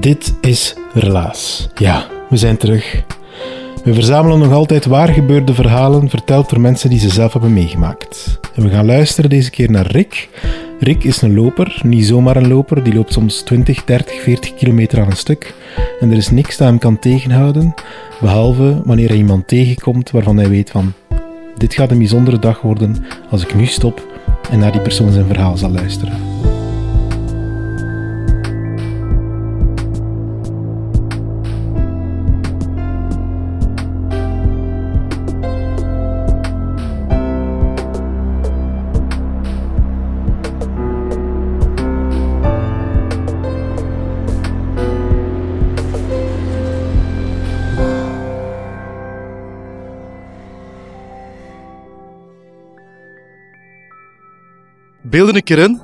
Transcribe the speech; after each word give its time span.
Dit 0.00 0.34
is 0.40 0.74
Relaas. 0.94 1.68
Ja, 1.74 2.06
we 2.28 2.36
zijn 2.36 2.56
terug. 2.56 3.02
We 3.84 3.94
verzamelen 3.94 4.38
nog 4.38 4.52
altijd 4.52 4.86
waar 4.86 5.08
gebeurde 5.08 5.54
verhalen 5.54 6.08
verteld 6.08 6.50
door 6.50 6.60
mensen 6.60 6.90
die 6.90 6.98
ze 6.98 7.08
zelf 7.08 7.32
hebben 7.32 7.52
meegemaakt. 7.52 8.38
En 8.54 8.62
we 8.62 8.68
gaan 8.68 8.86
luisteren 8.86 9.30
deze 9.30 9.50
keer 9.50 9.70
naar 9.70 9.86
Rick. 9.86 10.28
Rick 10.78 11.04
is 11.04 11.22
een 11.22 11.34
loper, 11.34 11.80
niet 11.84 12.06
zomaar 12.06 12.36
een 12.36 12.48
loper. 12.48 12.84
Die 12.84 12.94
loopt 12.94 13.12
soms 13.12 13.40
20, 13.40 13.84
30, 13.84 14.20
40 14.20 14.54
kilometer 14.54 15.00
aan 15.00 15.10
een 15.10 15.16
stuk. 15.16 15.54
En 16.00 16.10
er 16.10 16.16
is 16.16 16.30
niks 16.30 16.56
dat 16.56 16.68
hem 16.68 16.78
kan 16.78 16.98
tegenhouden, 16.98 17.74
behalve 18.20 18.82
wanneer 18.84 19.08
hij 19.08 19.16
iemand 19.16 19.48
tegenkomt 19.48 20.10
waarvan 20.10 20.36
hij 20.36 20.48
weet 20.48 20.70
van... 20.70 20.92
Dit 21.56 21.74
gaat 21.74 21.90
een 21.90 21.98
bijzondere 21.98 22.38
dag 22.38 22.60
worden 22.60 23.04
als 23.30 23.42
ik 23.42 23.54
nu 23.54 23.66
stop 23.66 24.06
en 24.50 24.58
naar 24.58 24.72
die 24.72 24.80
persoon 24.80 25.12
zijn 25.12 25.26
verhaal 25.26 25.56
zal 25.56 25.70
luisteren. 25.70 26.29
Beelden 55.10 55.34
een 55.34 55.42
keer 55.42 55.58
in. 55.58 55.80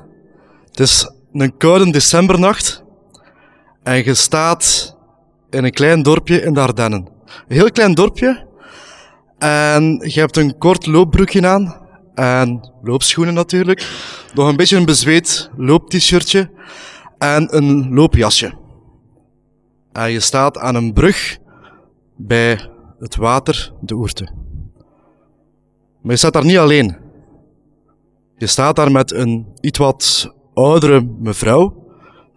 Het 0.69 0.79
is 0.79 1.11
een 1.33 1.57
koude 1.57 1.91
decembernacht. 1.91 2.83
En 3.83 4.03
je 4.03 4.13
staat 4.13 4.95
in 5.49 5.63
een 5.63 5.71
klein 5.71 6.03
dorpje 6.03 6.41
in 6.41 6.53
de 6.53 6.59
Ardennen. 6.59 7.07
Een 7.25 7.55
heel 7.55 7.71
klein 7.71 7.93
dorpje. 7.93 8.47
En 9.37 10.01
je 10.03 10.19
hebt 10.19 10.37
een 10.37 10.57
kort 10.57 10.85
loopbroekje 10.85 11.47
aan. 11.47 11.85
En 12.15 12.71
loopschoenen 12.81 13.33
natuurlijk. 13.33 13.87
Nog 14.33 14.47
een 14.47 14.55
beetje 14.55 14.77
een 14.77 14.85
bezweet 14.85 15.49
loopt-shirtje. 15.57 16.49
En 17.17 17.55
een 17.55 17.93
loopjasje. 17.93 18.57
En 19.91 20.11
je 20.11 20.19
staat 20.19 20.57
aan 20.57 20.75
een 20.75 20.93
brug 20.93 21.37
bij 22.15 22.69
het 22.99 23.15
water, 23.15 23.71
de 23.81 23.95
Oerte. 23.95 24.31
Maar 26.01 26.11
je 26.11 26.17
staat 26.17 26.33
daar 26.33 26.45
niet 26.45 26.57
alleen. 26.57 27.06
Je 28.37 28.47
staat 28.47 28.75
daar 28.75 28.91
met 28.91 29.13
een 29.13 29.47
iets 29.61 29.77
wat 29.77 30.33
oudere 30.53 31.07
mevrouw, 31.19 31.85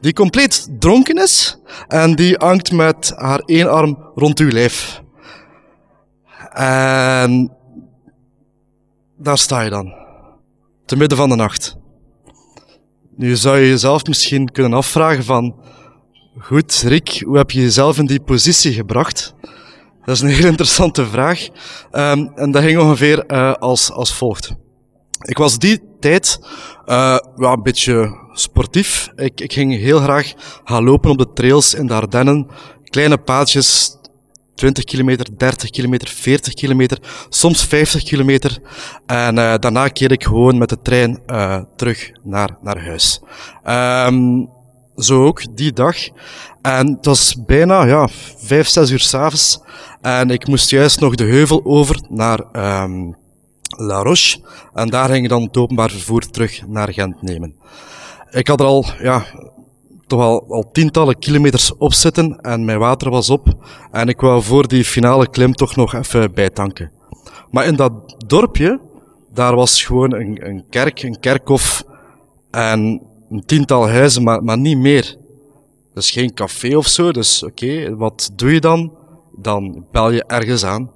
die 0.01 0.13
compleet 0.13 0.69
dronken 0.79 1.23
is 1.23 1.59
en 1.89 2.15
die 2.15 2.35
hangt 2.39 2.73
met 2.73 3.13
haar 3.17 3.39
één 3.39 3.71
arm 3.71 3.99
rond 4.15 4.39
uw 4.39 4.51
lijf. 4.51 5.03
En 6.53 7.53
daar 9.17 9.39
sta 9.39 9.61
je 9.61 9.71
dan, 9.71 9.95
te 10.85 10.97
midden 10.97 11.19
van 11.19 11.29
de 11.29 11.37
nacht. 11.37 11.77
Nu 13.17 13.37
zou 13.37 13.59
je 13.59 13.69
jezelf 13.69 14.07
misschien 14.07 14.53
kunnen 14.53 14.73
afvragen 14.73 15.25
van, 15.25 15.55
goed 16.39 16.83
Rick, 16.87 17.23
hoe 17.27 17.37
heb 17.37 17.51
je 17.51 17.61
jezelf 17.61 17.99
in 17.99 18.07
die 18.07 18.21
positie 18.21 18.73
gebracht? 18.73 19.35
Dat 20.05 20.15
is 20.15 20.21
een 20.21 20.29
heel 20.29 20.49
interessante 20.55 21.07
vraag. 21.07 21.49
Ehm, 21.91 22.27
en 22.35 22.51
dat 22.51 22.63
ging 22.63 22.79
ongeveer 22.79 23.27
eh, 23.27 23.53
als, 23.53 23.91
als 23.93 24.15
volgt. 24.15 24.55
Ik 25.21 25.39
was 25.39 25.59
die 25.59 25.81
tijd 26.01 26.39
uh, 26.87 27.19
ja, 27.37 27.53
een 27.53 27.63
beetje 27.63 28.19
sportief. 28.33 29.09
Ik, 29.17 29.41
ik 29.41 29.53
ging 29.53 29.77
heel 29.77 30.01
graag 30.01 30.33
gaan 30.65 30.85
lopen 30.85 31.11
op 31.11 31.19
de 31.19 31.33
trails 31.33 31.75
in 31.75 31.87
de 31.87 31.95
Ardennen. 31.95 32.47
Kleine 32.85 33.19
paadjes, 33.19 33.97
20 34.55 34.85
kilometer, 34.85 35.27
30 35.37 35.71
kilometer, 35.71 36.09
40 36.09 36.55
kilometer, 36.55 36.99
soms 37.29 37.65
50 37.65 38.03
kilometer. 38.03 38.59
En 39.07 39.37
uh, 39.37 39.55
daarna 39.59 39.89
keer 39.89 40.13
ik 40.13 40.25
gewoon 40.25 40.59
met 40.59 40.69
de 40.69 40.83
trein 40.83 41.23
uh, 41.27 41.61
terug 41.77 42.11
naar, 42.23 42.57
naar 42.63 42.85
huis. 42.85 43.23
Um, 43.67 44.49
zo 44.97 45.25
ook 45.25 45.57
die 45.57 45.73
dag. 45.73 45.97
En 46.63 46.87
het 46.87 47.07
was 47.07 47.37
bijna 47.47 47.85
ja, 47.85 48.09
5, 48.37 48.69
6 48.69 48.91
uur 48.91 48.99
s'avonds. 48.99 49.61
En 50.01 50.31
ik 50.31 50.47
moest 50.47 50.71
juist 50.71 51.01
nog 51.01 51.15
de 51.15 51.25
heuvel 51.25 51.65
over 51.65 52.01
naar 52.09 52.41
um, 52.83 53.17
La 53.81 54.03
Roche. 54.03 54.39
En 54.75 54.89
daar 54.89 55.09
ging 55.09 55.23
ik 55.23 55.29
dan 55.29 55.43
het 55.43 55.57
openbaar 55.57 55.91
vervoer 55.91 56.31
terug 56.31 56.67
naar 56.67 56.93
Gent 56.93 57.23
nemen. 57.23 57.55
Ik 58.31 58.49
had 58.49 58.61
er 58.61 58.67
al, 58.67 58.85
ja, 58.99 59.25
toch 60.07 60.21
al, 60.21 60.45
al 60.49 60.71
tientallen 60.73 61.19
kilometers 61.19 61.77
op 61.77 61.93
zitten 61.93 62.41
en 62.41 62.65
mijn 62.65 62.79
water 62.79 63.11
was 63.11 63.31
op. 63.31 63.49
En 63.91 64.09
ik 64.09 64.21
wou 64.21 64.43
voor 64.43 64.69
die 64.69 64.85
finale 64.85 65.29
klim 65.31 65.55
toch 65.55 65.77
nog 65.77 65.95
even 65.95 66.33
bijtanken. 66.35 66.93
Maar 67.51 67.67
in 67.67 67.77
dat 67.77 67.93
dorpje, 68.27 68.81
daar 69.33 69.55
was 69.55 69.85
gewoon 69.85 70.15
een, 70.15 70.47
een 70.49 70.65
kerk, 70.71 71.03
een 71.03 71.21
kerkhof 71.21 71.85
en 72.51 73.03
een 73.31 73.45
tiental 73.47 73.89
huizen, 73.89 74.23
maar, 74.23 74.45
maar 74.45 74.59
niet 74.59 74.79
meer. 74.79 75.17
Dus 75.95 76.11
geen 76.11 76.35
café 76.35 76.77
of 76.77 76.87
zo. 76.87 77.13
Dus 77.13 77.43
oké, 77.43 77.97
wat 77.97 78.31
doe 78.35 78.53
je 78.53 78.61
dan? 78.61 78.93
Dan 79.37 79.87
bel 79.91 80.11
je 80.11 80.25
ergens 80.25 80.65
aan. 80.65 80.91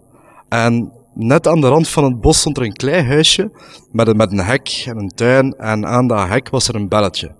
En 0.48 0.92
net 1.14 1.48
aan 1.48 1.60
de 1.60 1.68
rand 1.68 1.88
van 1.88 2.04
het 2.04 2.20
bos 2.20 2.38
stond 2.38 2.56
er 2.56 2.62
een 2.62 2.72
klein 2.72 3.06
huisje 3.06 3.50
met 3.92 4.08
een, 4.08 4.16
met 4.16 4.32
een 4.32 4.44
hek 4.44 4.84
en 4.86 4.96
een 4.96 5.08
tuin. 5.14 5.52
En 5.52 5.86
aan 5.86 6.06
dat 6.06 6.28
hek 6.28 6.48
was 6.48 6.68
er 6.68 6.74
een 6.74 6.88
belletje. 6.88 7.34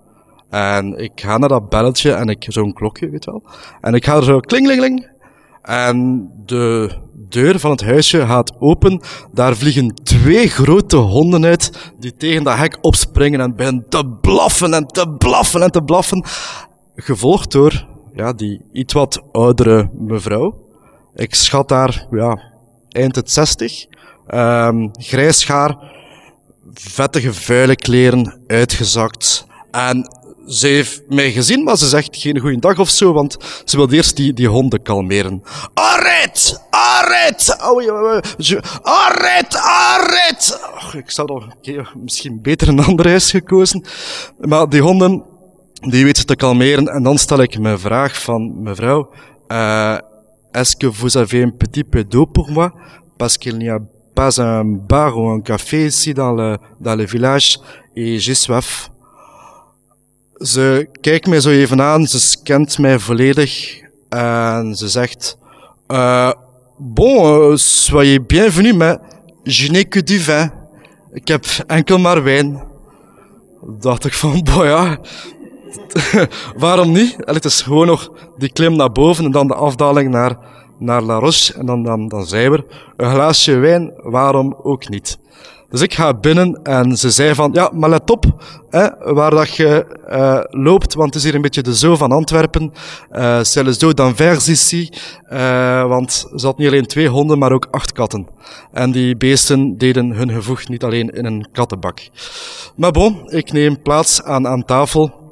En 0.49 0.97
ik 0.97 1.11
ga 1.15 1.37
naar 1.37 1.49
dat 1.49 1.69
belletje 1.69 2.11
en 2.11 2.27
ik, 2.27 2.45
zo'n 2.47 2.73
klokje, 2.73 3.09
weet 3.09 3.25
wel. 3.25 3.43
En 3.81 3.93
ik 3.93 4.05
ga 4.05 4.15
er 4.15 4.23
zo 4.23 4.39
klingelingeling. 4.39 5.13
En 5.61 6.29
de 6.45 6.91
deur 7.29 7.59
van 7.59 7.71
het 7.71 7.83
huisje 7.83 8.25
gaat 8.25 8.55
open. 8.59 9.01
Daar 9.31 9.55
vliegen 9.55 9.93
twee 10.03 10.47
grote 10.47 10.97
honden 10.97 11.45
uit 11.45 11.93
die 11.99 12.15
tegen 12.15 12.43
dat 12.43 12.57
hek 12.57 12.77
opspringen 12.81 13.39
en 13.39 13.55
beginnen 13.55 13.85
te 13.89 14.17
blaffen 14.21 14.73
en 14.73 14.87
te 14.87 15.09
blaffen 15.17 15.61
en 15.61 15.71
te 15.71 15.83
blaffen. 15.83 16.23
Gevolgd 16.95 17.51
door, 17.51 17.87
ja, 18.13 18.33
die 18.33 18.61
iets 18.71 18.93
wat 18.93 19.23
oudere 19.31 19.89
mevrouw. 19.93 20.63
Ik 21.13 21.35
schat 21.35 21.67
daar, 21.67 22.07
ja, 22.11 22.54
eind 22.95 23.15
het 23.15 23.31
60. 23.31 23.85
Um, 24.33 24.91
grijs 24.93 25.47
haar, 25.47 25.77
vettige 26.73 27.33
vuile 27.33 27.75
kleren, 27.75 28.41
uitgezakt. 28.47 29.45
En 29.71 30.09
ze 30.47 30.67
heeft 30.67 31.01
mij 31.07 31.31
gezien, 31.31 31.63
maar 31.63 31.77
ze 31.77 31.87
zegt 31.87 32.17
geen 32.17 32.39
goeie 32.39 32.59
dag 32.59 32.79
of 32.79 32.89
zo, 32.89 33.13
want 33.13 33.37
ze 33.65 33.77
wil 33.77 33.91
eerst 33.91 34.15
die, 34.15 34.33
die 34.33 34.47
honden 34.47 34.81
kalmeren. 34.81 35.43
Arrête! 35.73 36.59
Arrête! 36.69 37.57
Arrête! 39.59 40.59
Oh, 40.75 40.93
ik 40.93 41.11
zou 41.11 41.27
nog 41.27 41.47
misschien 41.95 42.41
beter 42.41 42.67
een 42.67 42.83
ander 42.83 43.07
huis 43.07 43.31
gekozen. 43.31 43.83
Maar 44.39 44.69
die 44.69 44.81
honden, 44.81 45.23
die 45.73 46.03
weet 46.03 46.17
ze 46.17 46.25
te 46.25 46.35
kalmeren. 46.35 46.87
En 46.87 47.03
dan 47.03 47.17
stel 47.17 47.41
ik 47.41 47.59
mijn 47.59 47.79
vraag 47.79 48.21
van, 48.21 48.61
mevrouw, 48.61 49.09
uh, 49.47 49.97
est-ce 50.55 50.75
que 50.75 50.87
vous 50.87 51.17
avez 51.17 51.43
un 51.43 51.51
petit 51.51 51.83
peu 51.83 52.03
d'eau 52.03 52.25
pour 52.25 52.49
moi? 52.49 52.71
Parce 53.17 53.37
qu'il 53.37 53.57
n'y 53.57 53.69
a 53.69 53.79
pas 54.13 54.41
un 54.41 54.63
bar 54.63 55.17
ou 55.17 55.29
un 55.29 55.41
café 55.41 55.87
ici 55.87 56.13
dans 56.13 56.33
le, 56.33 56.57
dans 56.79 56.95
le 56.95 57.05
village 57.05 57.59
et 57.95 58.19
j'ai 58.19 58.35
soif. 58.35 58.89
Ze 60.41 60.87
kijkt 61.01 61.27
mij 61.27 61.39
zo 61.39 61.49
even 61.49 61.81
aan, 61.81 62.07
ze 62.07 62.19
scant 62.19 62.79
mij 62.79 62.99
volledig 62.99 63.83
En 64.09 64.75
ze 64.75 64.89
zegt, 64.89 65.37
uh, 65.87 66.31
bon, 66.77 67.51
uh, 67.51 67.57
soyez 67.57 68.19
bienvenue, 68.27 68.73
mais 68.73 68.97
je 69.43 69.71
n'ai 69.71 69.85
que 69.85 70.03
du 70.03 70.19
vin. 70.19 70.51
Ik 71.13 71.27
heb 71.27 71.45
enkel 71.67 71.97
maar 71.97 72.23
wijn. 72.23 72.63
Dacht 73.79 74.05
ik 74.05 74.13
van, 74.13 74.43
boy 74.43 74.65
ja, 74.65 74.99
waarom 76.57 76.91
niet? 76.91 77.15
Het 77.17 77.45
is 77.45 77.61
gewoon 77.61 77.87
nog 77.87 78.11
die 78.37 78.51
klim 78.51 78.75
naar 78.75 78.91
boven 78.91 79.25
en 79.25 79.31
dan 79.31 79.47
de 79.47 79.55
afdaling 79.55 80.11
naar, 80.11 80.37
naar 80.79 81.01
La 81.01 81.19
Roche. 81.19 81.53
En 81.53 81.65
dan, 81.65 81.83
dan, 81.83 82.07
dan 82.07 82.25
zijn 82.25 82.51
we 82.51 82.65
Een 82.97 83.11
glaasje 83.11 83.57
wijn, 83.57 83.93
waarom 84.03 84.55
ook 84.63 84.89
niet? 84.89 85.17
Dus 85.69 85.81
ik 85.81 85.93
ga 85.93 86.13
binnen 86.13 86.59
en 86.63 86.97
ze 86.97 87.09
zei 87.09 87.35
van, 87.35 87.49
ja, 87.53 87.71
maar 87.73 87.89
let 87.89 88.09
op, 88.09 88.25
hè, 88.69 89.13
waar 89.13 89.31
dat 89.31 89.55
je 89.55 89.85
uh, 90.09 90.61
loopt, 90.63 90.93
want 90.93 91.07
het 91.07 91.15
is 91.15 91.23
hier 91.23 91.35
een 91.35 91.41
beetje 91.41 91.61
de 91.61 91.75
zo 91.75 91.95
van 91.95 92.11
Antwerpen. 92.11 92.73
Uh, 93.11 93.43
c'est 93.43 93.65
le 93.65 93.73
zoo 93.73 93.93
d'Anvers 93.93 94.49
ici, 94.49 94.89
uh, 95.33 95.87
want 95.87 96.27
ze 96.35 96.45
had 96.45 96.57
niet 96.57 96.67
alleen 96.67 96.85
twee 96.85 97.07
honden, 97.07 97.37
maar 97.37 97.51
ook 97.51 97.67
acht 97.71 97.91
katten. 97.91 98.27
En 98.71 98.91
die 98.91 99.17
beesten 99.17 99.77
deden 99.77 100.11
hun 100.11 100.31
gevoeg 100.31 100.67
niet 100.67 100.83
alleen 100.83 101.09
in 101.09 101.25
een 101.25 101.47
kattenbak. 101.51 102.09
Maar 102.75 102.91
bon, 102.91 103.31
ik 103.31 103.51
neem 103.51 103.81
plaats 103.81 104.23
aan, 104.23 104.47
aan 104.47 104.65
tafel. 104.65 105.24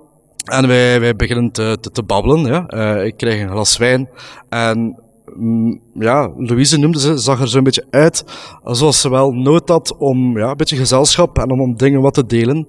En 0.44 0.68
wij, 0.68 1.00
wij 1.00 1.16
beginnen 1.16 1.52
te, 1.52 1.78
te, 1.92 2.04
babbelen. 2.04 2.46
Ja. 2.46 2.66
Uh, 2.68 3.06
ik 3.06 3.18
krijg 3.18 3.42
een 3.42 3.50
glas 3.50 3.78
wijn. 3.78 4.10
En 4.50 5.00
mm, 5.36 5.82
ja, 5.94 6.32
Louise 6.38 6.78
noemde 6.78 7.00
ze, 7.00 7.18
zag 7.18 7.42
er 7.42 7.48
zo'n 7.48 7.64
beetje 7.64 7.86
uit 7.90 8.26
alsof 8.64 8.96
ze 8.96 9.10
wel 9.10 9.32
nood 9.32 9.70
had 9.70 9.98
om 9.98 10.38
ja, 10.38 10.50
een 10.50 10.58
beetje 10.58 10.78
gezelschap 10.78 11.38
en 11.38 11.52
om, 11.52 11.62
om 11.62 11.78
dingen 11.78 12.02
wat 12.02 12.14
te 12.14 12.26
delen. 12.26 12.68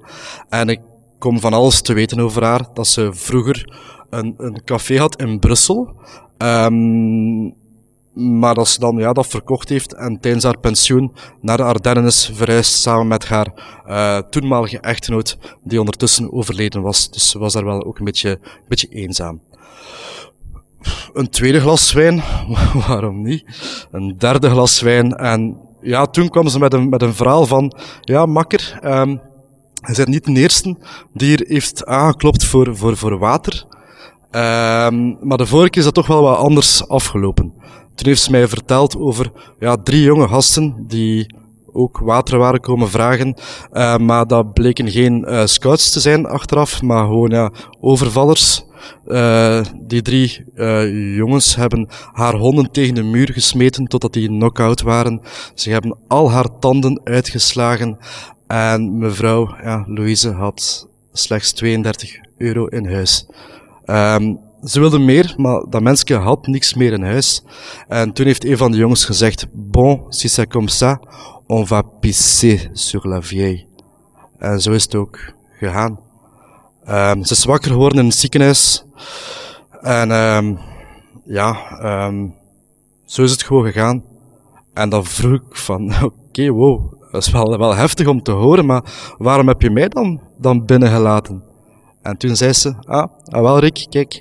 En 0.49 0.69
ik 0.69 0.81
kom 1.19 1.41
van 1.41 1.53
alles 1.53 1.81
te 1.81 1.93
weten 1.93 2.21
over 2.21 2.45
haar. 2.45 2.69
Dat 2.73 2.87
ze 2.87 3.11
vroeger 3.13 3.79
een, 4.11 4.35
een 4.39 4.65
café 4.65 4.99
had 4.99 5.17
in 5.17 5.39
Brussel. 5.39 5.97
Um, 6.39 7.55
maar 8.15 8.55
dat 8.55 8.69
ze 8.69 8.81
dan 8.81 8.97
ja, 8.97 9.13
dat 9.13 9.27
verkocht 9.27 9.69
heeft 9.69 9.95
en 9.95 10.21
tijdens 10.21 10.45
haar 10.45 10.59
pensioen 10.59 11.13
naar 11.41 11.57
de 11.57 11.63
Ardennen 11.63 12.05
is 12.05 12.31
verhuisd 12.35 12.73
samen 12.73 13.07
met 13.07 13.29
haar 13.29 13.53
uh, 13.87 14.19
toenmalige 14.31 14.79
echtgenoot, 14.79 15.39
die 15.63 15.79
ondertussen 15.79 16.33
overleden 16.33 16.83
was. 16.83 17.11
Dus 17.11 17.31
ze 17.31 17.39
was 17.39 17.53
daar 17.53 17.65
wel 17.65 17.85
ook 17.85 17.99
een 17.99 18.05
beetje, 18.05 18.31
een 18.31 18.69
beetje 18.69 18.89
eenzaam. 18.89 19.41
Een 21.13 21.29
tweede 21.29 21.61
glas 21.61 21.93
wijn, 21.93 22.23
waarom 22.87 23.23
niet? 23.23 23.45
Een 23.91 24.19
derde 24.19 24.51
glas 24.51 24.81
wijn. 24.81 25.13
En 25.13 25.57
ja, 25.81 26.07
toen 26.07 26.29
kwam 26.29 26.49
ze 26.49 26.59
met 26.59 26.73
een, 26.73 26.89
met 26.89 27.03
een 27.03 27.15
verhaal 27.15 27.47
van, 27.47 27.77
ja, 28.01 28.27
makker, 28.27 28.79
um, 28.85 29.21
hij 29.81 29.95
bent 29.95 30.09
niet 30.09 30.25
de 30.25 30.33
eerste 30.33 30.77
die 31.13 31.29
hier 31.29 31.45
heeft 31.49 31.87
aangeklopt 31.87 32.45
voor, 32.45 32.77
voor, 32.77 32.97
voor 32.97 33.19
water. 33.19 33.65
Um, 34.31 35.17
maar 35.21 35.39
de 35.39 35.47
vorige 35.47 35.71
keer 35.71 35.79
is 35.79 35.85
dat 35.85 35.95
toch 35.95 36.07
wel 36.07 36.23
wat 36.23 36.39
anders 36.39 36.89
afgelopen. 36.89 37.55
Toen 37.95 38.07
heeft 38.07 38.23
ze 38.23 38.31
mij 38.31 38.49
verteld 38.49 38.97
over 38.97 39.33
ja, 39.59 39.77
drie 39.77 40.03
jonge 40.03 40.29
gasten 40.29 40.85
die 40.87 41.43
ook 41.75 41.99
water 41.99 42.39
waren 42.39 42.61
komen 42.61 42.91
vragen. 42.91 43.37
Uh, 43.73 43.97
maar 43.97 44.27
dat 44.27 44.53
bleken 44.53 44.91
geen 44.91 45.25
uh, 45.29 45.47
scouts 45.47 45.91
te 45.91 46.01
zijn 46.01 46.27
achteraf, 46.27 46.83
maar 46.83 47.05
gewoon 47.05 47.31
ja, 47.31 47.51
overvallers. 47.81 48.65
Uh, 49.07 49.61
die 49.81 50.03
drie 50.03 50.45
jongens 51.17 51.57
hebben 51.57 51.89
haar 52.13 52.35
honden 52.35 52.71
tegen 52.71 52.95
de 52.95 53.03
muur 53.03 53.33
gesmeten 53.33 53.87
totdat 53.87 54.13
die 54.13 54.29
knock-out 54.29 54.83
waren. 54.83 55.21
Ze 55.55 55.71
hebben 55.71 55.97
al 56.09 56.31
haar 56.31 56.59
tanden 56.59 57.01
uitgeslagen. 57.05 57.99
En 58.47 58.99
mevrouw, 58.99 59.55
ja, 59.63 59.85
Louise, 59.87 60.31
had 60.31 60.89
slechts 61.13 61.53
32 61.53 62.17
euro 62.39 62.67
in 62.67 62.87
huis. 62.87 63.27
Um, 63.87 64.39
ze 64.65 64.81
wilde 64.81 64.99
meer, 64.99 65.35
maar 65.37 65.65
dat 65.69 65.83
mensje 65.83 66.15
had 66.15 66.47
niks 66.47 66.75
meer 66.75 66.93
in 66.93 67.03
huis. 67.03 67.45
En 67.89 68.13
toen 68.13 68.27
heeft 68.27 68.45
een 68.45 68.57
van 68.57 68.71
de 68.71 68.77
jongens 68.77 69.05
gezegd, 69.05 69.47
bon, 69.53 70.03
si 70.09 70.29
c'est 70.29 70.51
comme 70.51 70.71
ça, 70.71 71.01
on 71.47 71.67
va 71.67 71.83
pisser 71.83 72.71
sur 72.73 73.09
la 73.09 73.23
vieille. 73.23 73.67
En 74.39 74.61
zo 74.61 74.73
is 74.73 74.83
het 74.83 74.95
ook 74.95 75.33
gegaan. 75.59 76.01
Um, 76.89 77.25
ze 77.25 77.33
is 77.33 77.45
wakker 77.45 77.71
geworden 77.71 77.99
in 77.99 78.05
het 78.05 78.15
ziekenhuis. 78.15 78.85
En 79.81 80.11
um, 80.11 80.59
ja, 81.25 81.57
um, 82.07 82.35
zo 83.05 83.23
is 83.23 83.31
het 83.31 83.43
gewoon 83.43 83.65
gegaan. 83.65 84.05
En 84.73 84.89
dan 84.89 85.05
vroeg 85.05 85.35
ik 85.35 85.57
van, 85.57 85.93
oké, 86.29 86.51
wow, 86.51 86.93
dat 87.11 87.27
is 87.27 87.33
wel, 87.33 87.59
wel 87.59 87.75
heftig 87.75 88.07
om 88.07 88.23
te 88.23 88.33
horen, 88.33 88.67
maar 88.67 89.15
waarom 89.19 89.49
heb 89.49 89.63
je 89.63 89.71
mij 89.71 89.89
dan, 89.89 90.21
dan 90.39 90.65
binnengelaten? 90.65 91.43
En 92.05 92.17
toen 92.17 92.37
zei 92.37 92.53
ze, 92.53 92.75
ah, 92.81 93.09
ah 93.25 93.43
wel 93.43 93.59
Rick, 93.59 93.87
kijk, 93.89 94.21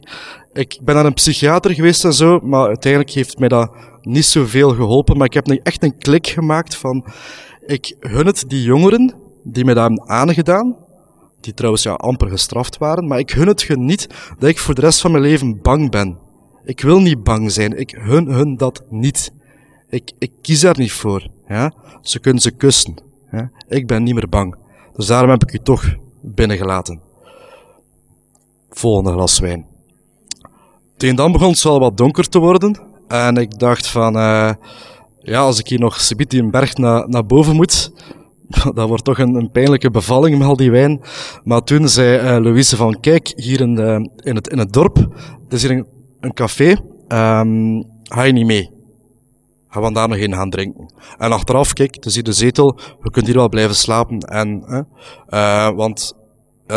ik 0.53 0.79
ben 0.83 0.95
naar 0.95 1.05
een 1.05 1.13
psychiater 1.13 1.73
geweest 1.73 2.05
en 2.05 2.13
zo, 2.13 2.39
maar 2.39 2.67
uiteindelijk 2.67 3.11
heeft 3.11 3.39
mij 3.39 3.47
dat 3.47 3.71
niet 4.01 4.25
zoveel 4.25 4.69
geholpen. 4.69 5.17
Maar 5.17 5.27
ik 5.27 5.33
heb 5.33 5.47
nu 5.47 5.59
echt 5.63 5.83
een 5.83 5.97
klik 5.97 6.27
gemaakt 6.27 6.75
van, 6.75 7.05
ik 7.65 7.95
gun 7.99 8.25
het 8.25 8.43
die 8.47 8.63
jongeren 8.63 9.13
die 9.43 9.65
mij 9.65 9.73
dat 9.73 9.87
hebben 9.87 10.09
aangedaan, 10.09 10.75
die 11.39 11.53
trouwens 11.53 11.83
ja 11.83 11.91
amper 11.91 12.29
gestraft 12.29 12.77
waren, 12.77 13.07
maar 13.07 13.19
ik 13.19 13.31
gun 13.31 13.47
het 13.47 13.63
hun 13.63 13.85
niet 13.85 14.07
dat 14.39 14.49
ik 14.49 14.59
voor 14.59 14.75
de 14.75 14.81
rest 14.81 15.01
van 15.01 15.11
mijn 15.11 15.23
leven 15.23 15.61
bang 15.61 15.91
ben. 15.91 16.17
Ik 16.63 16.81
wil 16.81 16.99
niet 16.99 17.23
bang 17.23 17.51
zijn, 17.51 17.79
ik 17.79 17.97
gun 17.99 18.27
hun 18.27 18.57
dat 18.57 18.83
niet. 18.89 19.33
Ik, 19.89 20.11
ik 20.19 20.31
kies 20.41 20.59
daar 20.59 20.77
niet 20.77 20.91
voor. 20.91 21.27
Ja? 21.47 21.73
Ze 22.01 22.19
kunnen 22.19 22.41
ze 22.41 22.51
kussen. 22.51 23.01
Ja? 23.31 23.51
Ik 23.67 23.87
ben 23.87 24.03
niet 24.03 24.13
meer 24.13 24.29
bang. 24.29 24.55
Dus 24.93 25.05
daarom 25.05 25.29
heb 25.29 25.43
ik 25.43 25.53
u 25.53 25.57
toch 25.57 25.95
binnengelaten. 26.21 27.11
Volgende 28.73 29.11
glas 29.11 29.39
wijn. 29.39 29.65
Tegen 30.97 31.15
dan 31.15 31.31
begon 31.31 31.49
het 31.49 31.63
wel 31.63 31.79
wat 31.79 31.97
donker 31.97 32.29
te 32.29 32.39
worden. 32.39 32.79
En 33.07 33.37
ik 33.37 33.59
dacht 33.59 33.87
van, 33.87 34.15
uh, 34.15 34.51
ja, 35.19 35.39
als 35.39 35.59
ik 35.59 35.67
hier 35.67 35.79
nog 35.79 36.01
subiet 36.01 36.29
die 36.29 36.49
berg 36.49 36.77
naar, 36.77 37.09
naar 37.09 37.25
boven 37.25 37.55
moet, 37.55 37.91
dat 38.75 38.87
wordt 38.87 39.03
toch 39.03 39.19
een, 39.19 39.35
een, 39.35 39.51
pijnlijke 39.51 39.91
bevalling 39.91 40.37
met 40.37 40.47
al 40.47 40.55
die 40.55 40.71
wijn. 40.71 41.01
Maar 41.43 41.63
toen 41.63 41.89
zei 41.89 42.17
uh, 42.17 42.43
Louise 42.43 42.75
van, 42.75 42.99
kijk, 42.99 43.33
hier 43.35 43.61
in, 43.61 43.75
de, 43.75 44.09
in, 44.23 44.35
het, 44.35 44.47
in 44.47 44.57
het 44.57 44.73
dorp, 44.73 44.97
er 44.97 45.53
is 45.53 45.61
hier 45.61 45.71
een, 45.71 45.85
een 46.19 46.33
café, 46.33 46.69
um, 47.07 47.83
ga 48.03 48.21
je 48.21 48.33
niet 48.33 48.45
mee? 48.45 48.71
Gaan 49.67 49.83
we 49.83 49.93
daar 49.93 50.07
nog 50.07 50.17
in 50.17 50.33
gaan 50.33 50.49
drinken. 50.49 50.93
En 51.17 51.31
achteraf, 51.31 51.73
kijk, 51.73 51.95
het 51.95 52.05
is 52.05 52.13
hier 52.13 52.23
de 52.23 52.33
zetel, 52.33 52.79
we 52.99 53.09
kunnen 53.09 53.31
hier 53.31 53.39
wel 53.39 53.49
blijven 53.49 53.75
slapen. 53.75 54.19
En, 54.19 54.63
uh, 55.29 55.69
want 55.69 56.15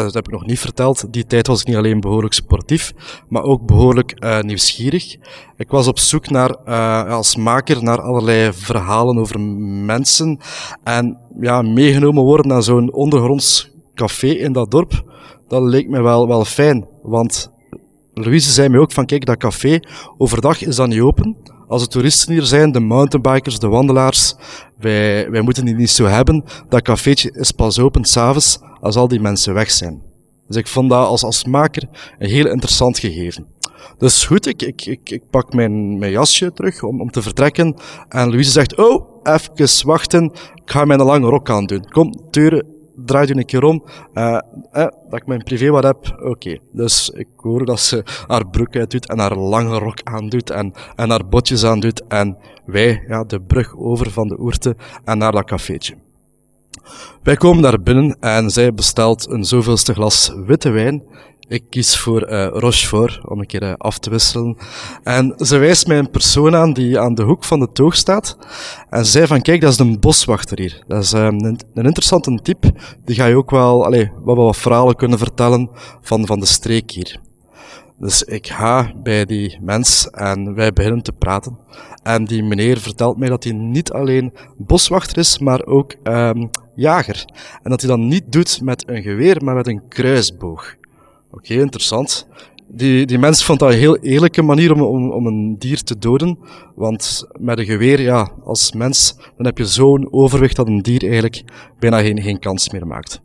dat 0.02 0.14
heb 0.14 0.26
ik 0.26 0.32
nog 0.32 0.46
niet 0.46 0.58
verteld, 0.58 1.12
die 1.12 1.26
tijd 1.26 1.46
was 1.46 1.60
ik 1.60 1.66
niet 1.66 1.76
alleen 1.76 2.00
behoorlijk 2.00 2.34
sportief, 2.34 2.92
maar 3.28 3.42
ook 3.42 3.66
behoorlijk 3.66 4.24
uh, 4.24 4.40
nieuwsgierig. 4.40 5.16
Ik 5.56 5.70
was 5.70 5.86
op 5.86 5.98
zoek 5.98 6.30
naar, 6.30 6.56
uh, 6.66 7.10
als 7.10 7.36
maker 7.36 7.82
naar 7.82 8.00
allerlei 8.00 8.52
verhalen 8.52 9.18
over 9.18 9.40
mensen 9.40 10.40
en 10.84 11.18
ja, 11.40 11.62
meegenomen 11.62 12.22
worden 12.22 12.48
naar 12.48 12.62
zo'n 12.62 12.92
ondergronds 12.92 13.70
café 13.94 14.28
in 14.28 14.52
dat 14.52 14.70
dorp. 14.70 15.14
Dat 15.48 15.62
leek 15.62 15.88
me 15.88 16.02
wel, 16.02 16.28
wel 16.28 16.44
fijn, 16.44 16.88
want 17.02 17.50
Louise 18.14 18.52
zei 18.52 18.68
mij 18.68 18.80
ook 18.80 18.92
van 18.92 19.06
kijk, 19.06 19.26
dat 19.26 19.36
café, 19.36 19.80
overdag 20.18 20.62
is 20.62 20.76
dat 20.76 20.88
niet 20.88 21.00
open. 21.00 21.36
Als 21.68 21.82
de 21.82 21.88
toeristen 21.88 22.32
hier 22.32 22.42
zijn, 22.42 22.72
de 22.72 22.80
mountainbikers, 22.80 23.58
de 23.58 23.68
wandelaars, 23.68 24.34
wij, 24.78 25.30
wij 25.30 25.40
moeten 25.40 25.64
die 25.64 25.74
niet 25.74 25.90
zo 25.90 26.04
hebben. 26.04 26.44
Dat 26.68 26.82
cafeetje 26.82 27.32
is 27.32 27.52
pas 27.52 27.78
open 27.78 28.04
s'avonds 28.04 28.58
als 28.80 28.96
al 28.96 29.08
die 29.08 29.20
mensen 29.20 29.54
weg 29.54 29.70
zijn. 29.70 30.02
Dus 30.46 30.56
ik 30.56 30.66
vond 30.66 30.90
dat 30.90 31.06
als, 31.06 31.24
als 31.24 31.44
maker 31.44 31.88
een 32.18 32.28
heel 32.28 32.46
interessant 32.48 32.98
gegeven. 32.98 33.46
Dus 33.98 34.24
goed, 34.24 34.46
ik, 34.46 34.62
ik, 34.62 34.86
ik, 34.86 35.10
ik 35.10 35.22
pak 35.30 35.52
mijn, 35.52 35.98
mijn 35.98 36.12
jasje 36.12 36.52
terug 36.52 36.82
om, 36.82 37.00
om 37.00 37.10
te 37.10 37.22
vertrekken. 37.22 37.76
En 38.08 38.28
Louise 38.28 38.50
zegt, 38.50 38.76
oh, 38.76 39.22
even 39.22 39.86
wachten, 39.86 40.24
ik 40.54 40.70
ga 40.70 40.84
mijn 40.84 41.02
lange 41.02 41.28
rok 41.28 41.50
aan 41.50 41.66
doen. 41.66 41.88
Kom, 41.88 42.30
Turen, 42.30 42.66
draai 42.96 43.26
je 43.26 43.36
een 43.36 43.44
keer 43.44 43.62
om. 43.62 43.84
Uh, 44.14 44.34
eh, 44.72 44.86
dat 45.08 45.20
ik 45.20 45.26
mijn 45.26 45.42
privé 45.42 45.70
wat 45.70 45.84
heb, 45.84 46.20
oké. 46.22 46.58
Dus 46.72 47.10
ik 47.10 47.28
hoor 47.36 47.64
dat 47.64 47.80
ze 47.80 48.04
haar 48.26 48.48
broek 48.48 48.76
uit 48.76 48.90
doet 48.90 49.08
en 49.08 49.18
haar 49.18 49.36
lange 49.36 49.78
rok 49.78 50.00
aandoet 50.02 50.50
en, 50.50 50.72
en 50.96 51.10
haar 51.10 51.28
botjes 51.28 51.64
aandoet. 51.64 52.02
En 52.08 52.36
wij, 52.66 53.04
ja, 53.08 53.24
de 53.24 53.40
brug 53.40 53.76
over 53.76 54.10
van 54.10 54.28
de 54.28 54.40
oerte 54.40 54.76
en 55.04 55.18
naar 55.18 55.32
dat 55.32 55.44
cafeetje. 55.44 55.94
Wij 57.22 57.36
komen 57.36 57.62
daar 57.62 57.82
binnen 57.82 58.16
en 58.20 58.50
zij 58.50 58.74
bestelt 58.74 59.30
een 59.30 59.44
zoveelste 59.44 59.94
glas 59.94 60.32
witte 60.46 60.70
wijn. 60.70 61.02
Ik 61.48 61.62
kies 61.70 61.98
voor 61.98 62.30
uh, 62.30 62.46
Rochefort, 62.50 63.20
om 63.28 63.38
een 63.38 63.46
keer 63.46 63.62
uh, 63.62 63.72
af 63.76 63.98
te 63.98 64.10
wisselen. 64.10 64.56
En 65.02 65.34
ze 65.36 65.58
wijst 65.58 65.86
mij 65.86 65.98
een 65.98 66.10
persoon 66.10 66.54
aan 66.54 66.72
die 66.72 67.00
aan 67.00 67.14
de 67.14 67.22
hoek 67.22 67.44
van 67.44 67.60
de 67.60 67.72
toog 67.72 67.96
staat. 67.96 68.36
En 68.90 69.04
ze 69.04 69.10
zei 69.10 69.26
van, 69.26 69.42
kijk, 69.42 69.60
dat 69.60 69.72
is 69.72 69.78
een 69.78 70.00
boswachter 70.00 70.58
hier. 70.58 70.84
Dat 70.86 71.02
is 71.02 71.12
um, 71.12 71.44
een, 71.44 71.58
interessante 71.74 72.38
type. 72.42 72.74
Die 73.04 73.16
ga 73.16 73.26
je 73.26 73.36
ook 73.36 73.50
wel, 73.50 73.84
allee, 73.84 74.10
wat, 74.24 74.36
wat 74.36 74.56
verhalen 74.56 74.96
kunnen 74.96 75.18
vertellen 75.18 75.70
van, 76.00 76.26
van 76.26 76.40
de 76.40 76.46
streek 76.46 76.90
hier. 76.90 77.20
Dus 77.98 78.22
ik 78.22 78.46
ga 78.46 78.92
bij 79.02 79.24
die 79.24 79.58
mens 79.60 80.10
en 80.10 80.54
wij 80.54 80.72
beginnen 80.72 81.02
te 81.02 81.12
praten. 81.12 81.58
En 82.02 82.24
die 82.24 82.42
meneer 82.42 82.78
vertelt 82.78 83.16
mij 83.16 83.28
dat 83.28 83.44
hij 83.44 83.52
niet 83.52 83.92
alleen 83.92 84.32
boswachter 84.56 85.18
is, 85.18 85.38
maar 85.38 85.64
ook 85.64 85.94
um, 86.02 86.50
jager. 86.74 87.24
En 87.62 87.70
dat 87.70 87.80
hij 87.80 87.90
dat 87.90 87.98
niet 87.98 88.32
doet 88.32 88.60
met 88.62 88.88
een 88.88 89.02
geweer, 89.02 89.44
maar 89.44 89.54
met 89.54 89.66
een 89.66 89.88
kruisboog. 89.88 90.74
Oké, 91.30 91.54
interessant. 91.54 92.28
die, 92.68 93.06
die 93.06 93.18
mens 93.18 93.44
vond 93.44 93.58
dat 93.58 93.72
een 93.72 93.78
heel 93.78 93.96
eerlijke 93.98 94.42
manier 94.42 94.72
om, 94.72 94.82
om, 94.82 95.10
om 95.10 95.26
een 95.26 95.58
dier 95.58 95.82
te 95.82 95.98
doden. 95.98 96.38
Want 96.74 97.26
met 97.38 97.58
een 97.58 97.64
geweer, 97.64 98.00
ja, 98.00 98.30
als 98.44 98.72
mens, 98.72 99.16
dan 99.36 99.46
heb 99.46 99.58
je 99.58 99.66
zo'n 99.66 100.12
overwicht 100.12 100.56
dat 100.56 100.66
een 100.66 100.82
dier 100.82 101.02
eigenlijk 101.02 101.42
bijna 101.78 102.00
geen, 102.00 102.22
geen 102.22 102.38
kans 102.38 102.70
meer 102.70 102.86
maakt. 102.86 103.20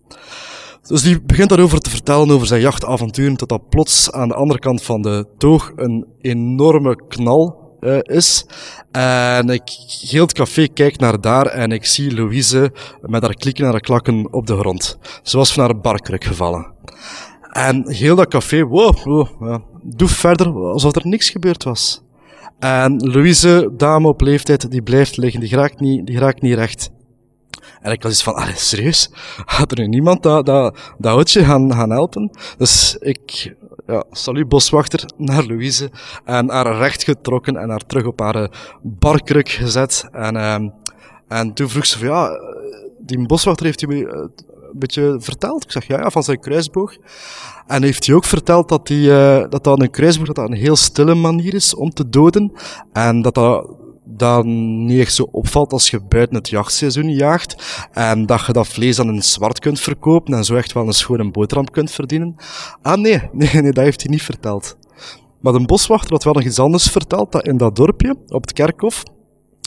Dus 0.88 1.02
die 1.02 1.22
begint 1.22 1.50
daarover 1.50 1.80
te 1.80 1.90
vertellen 1.90 2.30
over 2.30 2.48
zijn 2.48 2.62
jachtavonturen, 2.62 3.36
tot 3.36 3.50
dat 3.50 3.70
plots 3.70 4.12
aan 4.12 4.28
de 4.28 4.34
andere 4.34 4.60
kant 4.60 4.84
van 4.84 5.02
de 5.02 5.26
toog 5.38 5.72
een 5.76 6.06
enorme 6.22 6.96
knal 7.08 7.76
uh, 7.82 7.98
is. 8.02 8.46
En 8.92 9.50
ik, 9.50 9.70
heel 10.02 10.22
het 10.22 10.34
café 10.34 10.68
kijkt 10.68 11.00
naar 11.00 11.22
daar 11.22 11.46
en 11.46 11.72
ik 11.72 11.86
zie 11.86 12.14
Louise 12.14 12.72
met 13.02 13.22
haar 13.22 13.36
klikken 13.36 13.66
en 13.66 13.72
haar 13.72 13.80
klakken 13.80 14.34
op 14.34 14.48
de 14.48 14.58
grond. 14.58 14.98
Ze 15.24 15.38
was 15.38 15.54
van 15.54 15.64
haar 15.64 15.80
barkruk 15.80 16.24
gevallen. 16.24 16.74
En 17.52 17.90
heel 17.90 18.16
dat 18.16 18.28
café, 18.28 18.64
wow, 18.64 19.04
wow 19.04 19.70
doe 19.84 20.08
verder 20.08 20.48
alsof 20.48 20.96
er 20.96 21.08
niks 21.08 21.30
gebeurd 21.30 21.64
was. 21.64 22.02
En 22.60 23.12
Louise, 23.12 23.70
dame 23.78 24.08
op 24.08 24.22
leeftijd, 24.22 24.72
die 24.72 24.82
blijft 24.82 25.18
liggen, 25.18 25.40
die 25.40 25.56
raakt 25.56 25.80
niet, 25.80 26.06
die 26.06 26.20
raakt 26.20 26.42
niet 26.42 26.54
recht. 26.54 26.92
En 27.82 27.92
ik 27.92 28.04
was 28.04 28.12
iets 28.12 28.24
van, 28.24 28.36
allee, 28.36 28.56
serieus? 28.56 29.10
Had 29.46 29.72
er 29.72 29.80
nu 29.80 29.88
niemand 29.88 30.24
dat, 30.24 30.46
dat, 30.46 30.80
dat 30.98 31.14
oudje 31.14 31.44
gaan, 31.44 31.74
gaan 31.74 31.90
helpen? 31.90 32.32
Dus 32.58 32.96
ik, 33.00 33.56
ja, 33.88 34.04
salut 34.12 34.48
boswachter, 34.50 35.10
naar 35.18 35.46
Louise. 35.46 35.92
En 36.26 36.50
haar 36.50 36.78
recht 36.78 37.04
getrokken 37.04 37.58
en 37.58 37.70
haar 37.70 37.86
terug 37.86 38.06
op 38.06 38.20
haar 38.20 38.36
eh, 38.36 38.50
barkruk 38.82 39.50
gezet. 39.50 40.08
En, 40.12 40.36
uh, 40.36 40.56
en 41.28 41.54
toen 41.54 41.70
vroeg 41.70 41.86
ze 41.86 41.98
van, 41.98 42.08
ja, 42.08 42.40
die 43.00 43.26
boswachter 43.26 43.66
heeft 43.66 43.82
u 43.82 44.08
een 44.72 44.80
beetje 44.80 45.16
verteld? 45.20 45.64
Ik 45.64 45.72
zeg, 45.72 45.88
ja, 45.88 46.00
ja, 46.00 46.10
van 46.10 46.24
zijn 46.24 46.40
kruisboog. 46.40 46.98
En 47.68 47.84
heeft 47.84 48.06
hij 48.06 48.16
ook 48.16 48.26
verteld 48.26 48.70
dat, 48.70 48.88
die, 48.88 49.08
uh, 49.08 49.44
dat 49.50 49.64
dat 49.64 49.82
een 49.82 49.92
kruisboog 49.92 50.28
dat 50.28 50.36
dat 50.36 50.50
een 50.50 50.58
heel 50.58 50.76
stille 50.76 51.16
manier 51.16 51.54
is 51.54 51.76
om 51.76 51.90
te 51.90 52.10
doden. 52.10 52.52
En 52.94 53.22
dat 53.22 53.34
dat 53.34 53.70
dat 54.18 54.46
niet 54.46 55.00
echt 55.00 55.14
zo 55.14 55.28
opvalt 55.32 55.72
als 55.72 55.90
je 55.90 56.00
buiten 56.00 56.36
het 56.36 56.50
jachtseizoen 56.50 57.10
jaagt. 57.10 57.88
En 57.92 58.26
dat 58.26 58.46
je 58.46 58.54
dat 58.54 58.68
vlees 58.68 58.96
dan 58.96 59.08
in 59.08 59.24
zwart 59.24 59.60
kunt 59.60 59.80
verkopen 59.80 60.34
en 60.34 60.44
zo 60.44 60.56
echt 60.56 60.74
wel 60.74 60.88
een 60.88 60.94
schone 60.94 61.32
boterham 61.32 61.70
kunt 61.70 61.92
verdienen. 61.92 62.36
Ah 62.82 62.98
nee, 62.98 63.22
nee, 63.32 63.50
nee, 63.54 63.72
dat 63.72 63.84
heeft 63.84 64.02
hij 64.02 64.12
niet 64.12 64.24
verteld. 64.24 64.78
Maar 65.42 65.54
de 65.54 65.66
boswachter 65.66 66.12
had 66.12 66.24
wel 66.24 66.34
nog 66.34 66.44
iets 66.44 66.60
anders 66.60 66.90
verteld, 66.90 67.32
dat 67.32 67.48
in 67.48 67.58
dat 67.58 67.76
dorpje, 67.76 68.16
op 68.28 68.42
het 68.42 68.54
kerkhof, 68.54 69.04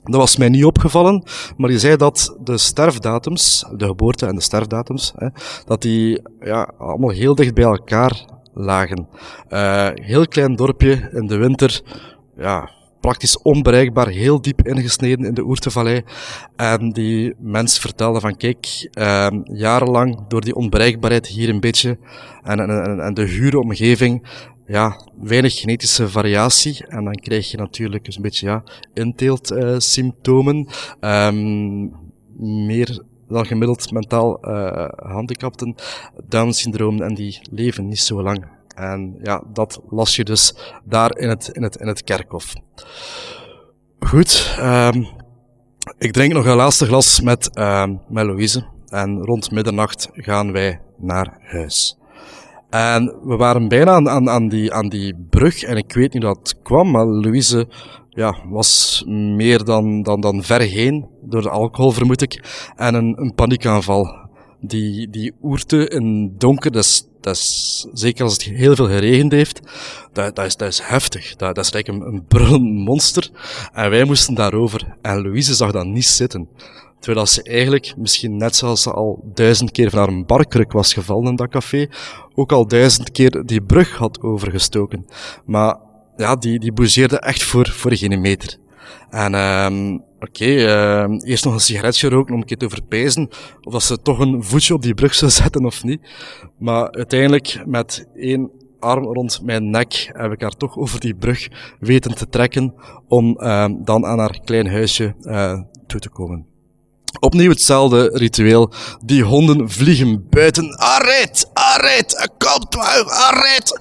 dat 0.04 0.20
was 0.20 0.36
mij 0.36 0.48
niet 0.48 0.64
opgevallen, 0.64 1.22
maar 1.56 1.68
die 1.68 1.78
zei 1.78 1.96
dat 1.96 2.36
de 2.40 2.58
sterfdatums, 2.58 3.66
de 3.76 3.86
geboorte 3.86 4.26
en 4.26 4.34
de 4.34 4.40
sterfdatums, 4.40 5.12
hè, 5.16 5.28
dat 5.64 5.82
die 5.82 6.22
ja, 6.40 6.72
allemaal 6.78 7.10
heel 7.10 7.34
dicht 7.34 7.54
bij 7.54 7.64
elkaar 7.64 8.24
lagen. 8.54 9.08
Uh, 9.48 9.88
heel 9.94 10.28
klein 10.28 10.56
dorpje 10.56 11.10
in 11.12 11.26
de 11.26 11.36
winter, 11.36 11.82
ja, 12.36 12.70
praktisch 13.04 13.42
onbereikbaar, 13.42 14.08
heel 14.08 14.40
diep 14.40 14.66
ingesneden 14.66 15.26
in 15.26 15.34
de 15.34 15.44
Oertevallei. 15.44 16.02
En 16.56 16.90
die 16.90 17.34
mens 17.38 17.78
vertelde 17.78 18.20
van, 18.20 18.36
kijk, 18.36 18.90
uh, 18.98 19.26
jarenlang 19.44 20.26
door 20.28 20.40
die 20.40 20.54
onbereikbaarheid 20.54 21.26
hier 21.26 21.48
een 21.48 21.60
beetje 21.60 21.98
en, 22.42 22.60
en, 22.60 23.00
en 23.00 23.14
de 23.14 23.28
gure 23.28 23.58
omgeving, 23.58 24.26
ja, 24.66 25.00
weinig 25.20 25.60
genetische 25.60 26.08
variatie. 26.08 26.86
En 26.86 27.04
dan 27.04 27.14
krijg 27.14 27.50
je 27.50 27.56
natuurlijk 27.56 28.06
een 28.06 28.22
beetje, 28.22 28.46
ja, 28.46 28.62
inteeltsymptomen. 28.94 30.68
Uh, 31.00 31.26
um, 31.26 31.92
meer 32.66 33.02
dan 33.28 33.46
gemiddeld 33.46 33.90
mentaal 33.90 34.48
uh, 34.48 34.88
handicapten, 34.96 35.74
Down-syndroom, 36.28 37.02
en 37.02 37.14
die 37.14 37.40
leven 37.50 37.88
niet 37.88 38.00
zo 38.00 38.22
lang. 38.22 38.53
En 38.74 39.18
ja, 39.22 39.42
dat 39.52 39.80
las 39.88 40.16
je 40.16 40.24
dus 40.24 40.54
daar 40.84 41.16
in 41.16 41.28
het, 41.28 41.48
in 41.48 41.62
het, 41.62 41.76
in 41.76 41.86
het 41.86 42.04
kerkhof. 42.04 42.52
Goed, 43.98 44.56
um, 44.60 45.06
ik 45.98 46.12
drink 46.12 46.32
nog 46.32 46.46
een 46.46 46.56
laatste 46.56 46.86
glas 46.86 47.20
met, 47.20 47.50
uh, 47.58 47.86
met 48.08 48.26
Louise. 48.26 48.64
En 48.86 49.22
rond 49.22 49.50
middernacht 49.50 50.08
gaan 50.12 50.52
wij 50.52 50.80
naar 50.98 51.38
huis. 51.40 51.98
En 52.70 53.14
we 53.22 53.36
waren 53.36 53.68
bijna 53.68 53.92
aan, 53.92 54.08
aan, 54.08 54.30
aan, 54.30 54.48
die, 54.48 54.72
aan 54.72 54.88
die 54.88 55.26
brug 55.30 55.62
en 55.62 55.76
ik 55.76 55.92
weet 55.92 56.12
niet 56.12 56.22
dat 56.22 56.36
het 56.36 56.62
kwam, 56.62 56.90
maar 56.90 57.06
Louise 57.06 57.68
ja, 58.08 58.36
was 58.48 59.02
meer 59.06 59.64
dan, 59.64 60.02
dan, 60.02 60.20
dan 60.20 60.42
ver 60.42 60.60
heen 60.60 61.08
door 61.22 61.42
de 61.42 61.50
alcohol, 61.50 61.90
vermoed 61.90 62.22
ik. 62.22 62.44
En 62.76 62.94
een, 62.94 63.20
een 63.20 63.34
paniekaanval. 63.34 64.23
Die, 64.66 65.10
die 65.10 65.32
oerte 65.42 65.88
in 65.88 66.34
donker, 66.38 66.70
dat 66.70 67.08
dat 67.24 67.36
is, 67.36 67.86
zeker 67.92 68.24
als 68.24 68.32
het 68.32 68.42
heel 68.42 68.74
veel 68.74 68.86
geregend 68.86 69.32
heeft, 69.32 69.60
dat, 70.12 70.36
dat, 70.36 70.46
is, 70.46 70.56
dat 70.56 70.68
is 70.68 70.80
heftig. 70.80 71.36
Dat, 71.36 71.54
dat 71.54 71.64
is 71.64 71.70
eigenlijk 71.70 72.04
een, 72.04 72.14
een 72.14 72.24
brullend 72.26 72.74
monster. 72.74 73.30
En 73.72 73.90
wij 73.90 74.04
moesten 74.04 74.34
daarover. 74.34 74.96
En 75.02 75.22
Louise 75.22 75.54
zag 75.54 75.72
dat 75.72 75.86
niet 75.86 76.06
zitten. 76.06 76.48
Terwijl 77.00 77.26
ze 77.26 77.42
eigenlijk, 77.42 77.94
misschien 77.96 78.36
net 78.36 78.56
zoals 78.56 78.82
ze 78.82 78.92
al 78.92 79.30
duizend 79.34 79.70
keer 79.70 79.90
van 79.90 79.98
haar 79.98 80.24
barkruk 80.24 80.72
was 80.72 80.92
gevallen 80.92 81.26
in 81.26 81.36
dat 81.36 81.48
café, 81.48 81.88
ook 82.34 82.52
al 82.52 82.66
duizend 82.66 83.10
keer 83.10 83.42
die 83.46 83.62
brug 83.62 83.96
had 83.96 84.20
overgestoken. 84.20 85.06
Maar 85.44 85.76
ja, 86.16 86.36
die, 86.36 86.58
die 86.58 86.72
bougeerde 86.72 87.18
echt 87.18 87.42
voor, 87.42 87.68
voor 87.68 87.96
geen 87.96 88.20
meter. 88.20 88.58
En 89.10 89.34
um, 89.34 89.94
oké, 89.94 90.24
okay, 90.24 91.06
uh, 91.06 91.18
eerst 91.22 91.44
nog 91.44 91.54
een 91.54 91.60
sigaretje 91.60 92.08
roken 92.08 92.34
om 92.34 92.40
een 92.40 92.46
keer 92.46 92.56
te 92.56 92.68
verpijzen 92.68 93.28
of 93.60 93.72
dat 93.72 93.82
ze 93.82 94.02
toch 94.02 94.18
een 94.18 94.44
voetje 94.44 94.74
op 94.74 94.82
die 94.82 94.94
brug 94.94 95.14
zou 95.14 95.30
zetten 95.30 95.64
of 95.64 95.84
niet. 95.84 96.00
Maar 96.58 96.90
uiteindelijk 96.90 97.62
met 97.66 98.06
één 98.14 98.50
arm 98.80 99.04
rond 99.04 99.40
mijn 99.42 99.70
nek 99.70 100.10
heb 100.12 100.32
ik 100.32 100.40
haar 100.40 100.56
toch 100.56 100.76
over 100.76 101.00
die 101.00 101.14
brug 101.14 101.48
weten 101.80 102.14
te 102.14 102.28
trekken 102.28 102.74
om 103.08 103.36
uh, 103.40 103.66
dan 103.78 104.06
aan 104.06 104.18
haar 104.18 104.40
klein 104.44 104.70
huisje 104.70 105.14
uh, 105.22 105.60
toe 105.86 106.00
te 106.00 106.08
komen. 106.08 106.46
Opnieuw 107.20 107.50
hetzelfde 107.50 108.10
ritueel. 108.12 108.72
Die 109.04 109.22
honden 109.22 109.70
vliegen 109.70 110.26
buiten. 110.30 110.76
Arrête! 110.76 111.46
Arrête! 111.52 112.28
Komt 112.38 112.76
maar! 112.76 113.04
Arrête! 113.04 113.80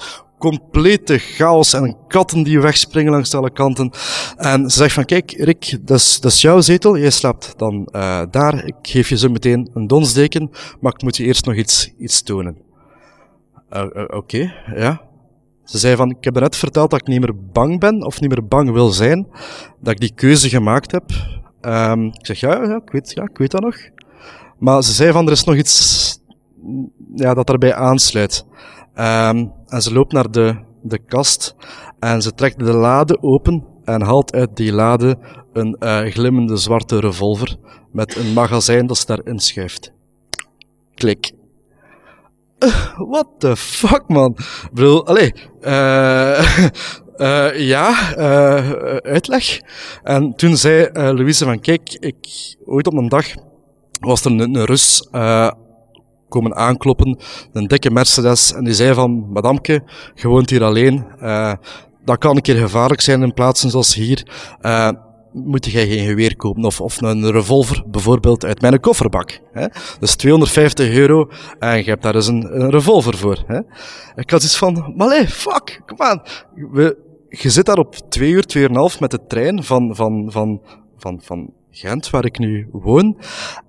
Complete 0.50 1.18
chaos 1.18 1.74
en 1.74 1.98
katten 2.08 2.44
die 2.44 2.60
wegspringen 2.60 3.12
langs 3.12 3.34
alle 3.34 3.52
kanten. 3.52 3.92
En 4.38 4.70
ze 4.70 4.78
zegt 4.78 4.94
van, 4.94 5.06
kijk 5.06 5.32
Rick, 5.32 5.80
dat 5.82 5.98
is, 5.98 6.20
dat 6.20 6.32
is 6.32 6.42
jouw 6.42 6.62
zetel, 6.62 6.98
jij 6.98 7.10
slaapt 7.10 7.54
dan 7.58 7.88
uh, 7.92 8.22
daar, 8.32 8.66
ik 8.66 8.76
geef 8.82 9.10
je 9.10 9.18
zo 9.18 9.30
meteen 9.30 9.70
een 9.74 9.88
donsdeken, 9.88 10.50
maar 10.80 10.94
ik 10.94 11.02
moet 11.02 11.18
je 11.18 11.24
eerst 11.24 11.46
nog 11.46 11.56
iets, 11.56 11.94
iets 11.98 12.22
tonen. 12.22 12.58
Uh, 13.74 13.86
uh, 13.94 14.04
Oké, 14.08 14.54
ja. 14.76 15.02
Ze 15.64 15.78
zei 15.78 15.96
van, 15.96 16.10
ik 16.10 16.24
heb 16.24 16.40
net 16.40 16.56
verteld 16.56 16.92
dat 16.92 17.00
ik 17.00 17.08
niet 17.08 17.20
meer 17.20 17.36
bang 17.52 17.80
ben, 17.80 18.06
of 18.06 18.20
niet 18.20 18.30
meer 18.30 18.48
bang 18.48 18.72
wil 18.72 18.90
zijn, 18.90 19.28
dat 19.82 19.94
ik 19.94 20.00
die 20.00 20.14
keuze 20.14 20.50
gemaakt 20.50 20.92
heb. 20.92 21.04
Um, 21.62 22.06
ik 22.06 22.26
zeg, 22.26 22.40
ja, 22.40 22.64
ja, 22.64 22.76
ik 22.86 22.92
weet, 22.92 23.12
ja, 23.14 23.24
ik 23.24 23.38
weet 23.38 23.52
dat 23.52 23.62
nog. 23.62 23.76
Maar 24.60 24.84
ze 24.84 24.92
zei 24.92 25.12
van, 25.12 25.26
er 25.26 25.32
is 25.32 25.44
nog 25.44 25.56
iets 25.56 26.20
ja, 27.16 27.34
dat 27.34 27.48
daarbij 27.48 27.74
aansluit. 27.74 28.46
Um, 28.96 29.54
en 29.68 29.82
ze 29.82 29.94
loopt 29.94 30.12
naar 30.12 30.32
de, 30.32 30.56
de 30.82 30.98
kast 30.98 31.56
en 32.00 32.22
ze 32.22 32.34
trekt 32.34 32.60
de 32.60 32.74
lade 32.74 33.22
open 33.22 33.64
en 33.84 34.02
haalt 34.02 34.34
uit 34.34 34.56
die 34.56 34.74
lade 34.74 35.18
een 35.54 35.76
uh, 35.80 36.00
glimmende 36.00 36.58
zwarte 36.58 37.00
revolver 37.00 37.56
met 37.92 38.16
een 38.16 38.34
magazijn 38.34 38.88
dat 38.88 38.98
ze 38.98 39.06
daarin 39.06 39.40
schuift. 39.40 39.94
Klik. 40.96 41.32
Uh, 42.60 43.00
what 43.10 43.28
the 43.38 43.56
fuck, 43.56 44.04
man? 44.08 44.32
Ik 44.38 44.70
bedoel, 44.74 45.08
allee, 45.08 45.34
uh, 45.62 46.46
ja, 47.74 48.16
uitleg. 49.02 49.62
En 50.04 50.36
toen 50.36 50.58
zei 50.58 50.90
Louise 50.92 51.46
van, 51.46 51.60
kijk, 51.60 51.98
ik, 52.00 52.56
ooit 52.66 52.88
op 52.88 52.94
een 52.94 53.10
dag 53.10 53.26
was 54.00 54.26
er 54.26 54.32
een, 54.32 54.40
een 54.40 54.66
Rus 54.66 55.08
komen 56.34 56.56
aankloppen, 56.56 57.20
een 57.54 57.68
dikke 57.68 57.92
Mercedes, 57.92 58.54
en 58.54 58.64
die 58.64 58.74
zei 58.74 58.94
van, 58.94 59.30
madamke, 59.32 59.84
je 60.16 60.28
woont 60.28 60.50
hier 60.50 60.64
alleen, 60.64 61.06
uh, 61.22 61.54
dat 62.06 62.18
kan 62.18 62.36
een 62.36 62.42
keer 62.42 62.56
gevaarlijk 62.56 63.02
zijn 63.02 63.22
in 63.22 63.34
plaatsen 63.34 63.70
zoals 63.70 63.96
hier, 63.96 64.28
uh, 64.62 64.90
moet 65.34 65.66
jij 65.66 65.88
geen 65.88 66.06
geweer 66.06 66.36
kopen 66.36 66.64
of, 66.64 66.82
of 66.82 67.02
een 67.02 67.32
revolver 67.32 67.84
bijvoorbeeld 67.88 68.46
uit 68.46 68.62
mijn 68.62 68.80
kofferbak. 68.80 69.40
Hè? 69.52 69.68
Dus 70.00 70.16
250 70.16 70.94
euro 70.94 71.30
en 71.60 71.78
je 71.78 71.84
hebt 71.84 72.04
daar 72.04 72.14
dus 72.14 72.28
een, 72.28 72.62
een 72.62 72.70
revolver 72.70 73.18
voor. 73.18 73.44
Hè? 73.48 73.60
Ik 74.16 74.30
had 74.30 74.44
iets 74.44 74.58
van, 74.58 74.94
maar 74.96 75.26
fuck, 75.26 75.82
kom 75.86 76.02
aan. 76.02 76.22
We, 76.72 76.98
je 77.30 77.50
zit 77.50 77.66
daar 77.66 77.78
op 77.78 77.96
twee 78.10 78.32
uur, 78.32 78.46
tweeënhalf 78.46 79.00
met 79.00 79.12
de 79.12 79.20
trein 79.28 79.64
van, 79.64 79.96
van, 79.96 80.32
van, 80.32 80.62
van, 80.98 81.20
van 81.24 81.54
Gent, 81.76 82.10
waar 82.10 82.26
ik 82.26 82.40
nu 82.40 82.68
woon. 82.72 83.18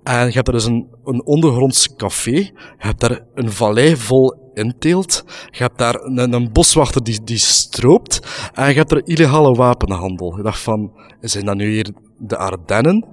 En 0.03 0.27
je 0.27 0.33
hebt 0.33 0.45
daar 0.45 0.55
dus 0.55 0.65
een, 0.65 0.87
een 1.05 1.25
ondergronds 1.25 1.95
café. 1.95 2.31
Je 2.31 2.51
hebt 2.77 2.99
daar 2.99 3.19
een 3.33 3.51
vallei 3.51 3.95
vol 3.95 4.51
inteelt. 4.53 5.23
Je 5.51 5.63
hebt 5.63 5.77
daar 5.77 5.95
een, 5.95 6.33
een 6.33 6.51
boswachter 6.51 7.03
die, 7.03 7.23
die 7.23 7.37
stroopt. 7.37 8.19
En 8.53 8.69
je 8.69 8.75
hebt 8.75 8.91
er 8.91 9.07
illegale 9.07 9.53
wapenhandel. 9.53 10.37
Je 10.37 10.43
dacht 10.43 10.59
van, 10.59 10.91
zijn 11.21 11.45
dat 11.45 11.55
nu 11.55 11.71
hier 11.71 11.89
de 12.17 12.37
Ardennen? 12.37 13.05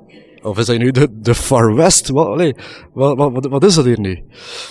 Of 0.43 0.59
is 0.59 0.67
dat 0.67 0.79
nu 0.79 0.91
de, 0.91 1.09
de 1.13 1.35
Far 1.35 1.75
West? 1.75 2.09
Wat, 2.09 2.53
wat, 2.93 3.17
wat, 3.17 3.47
wat, 3.47 3.65
is 3.65 3.75
dat 3.75 3.85
hier 3.85 4.01
nu? 4.01 4.23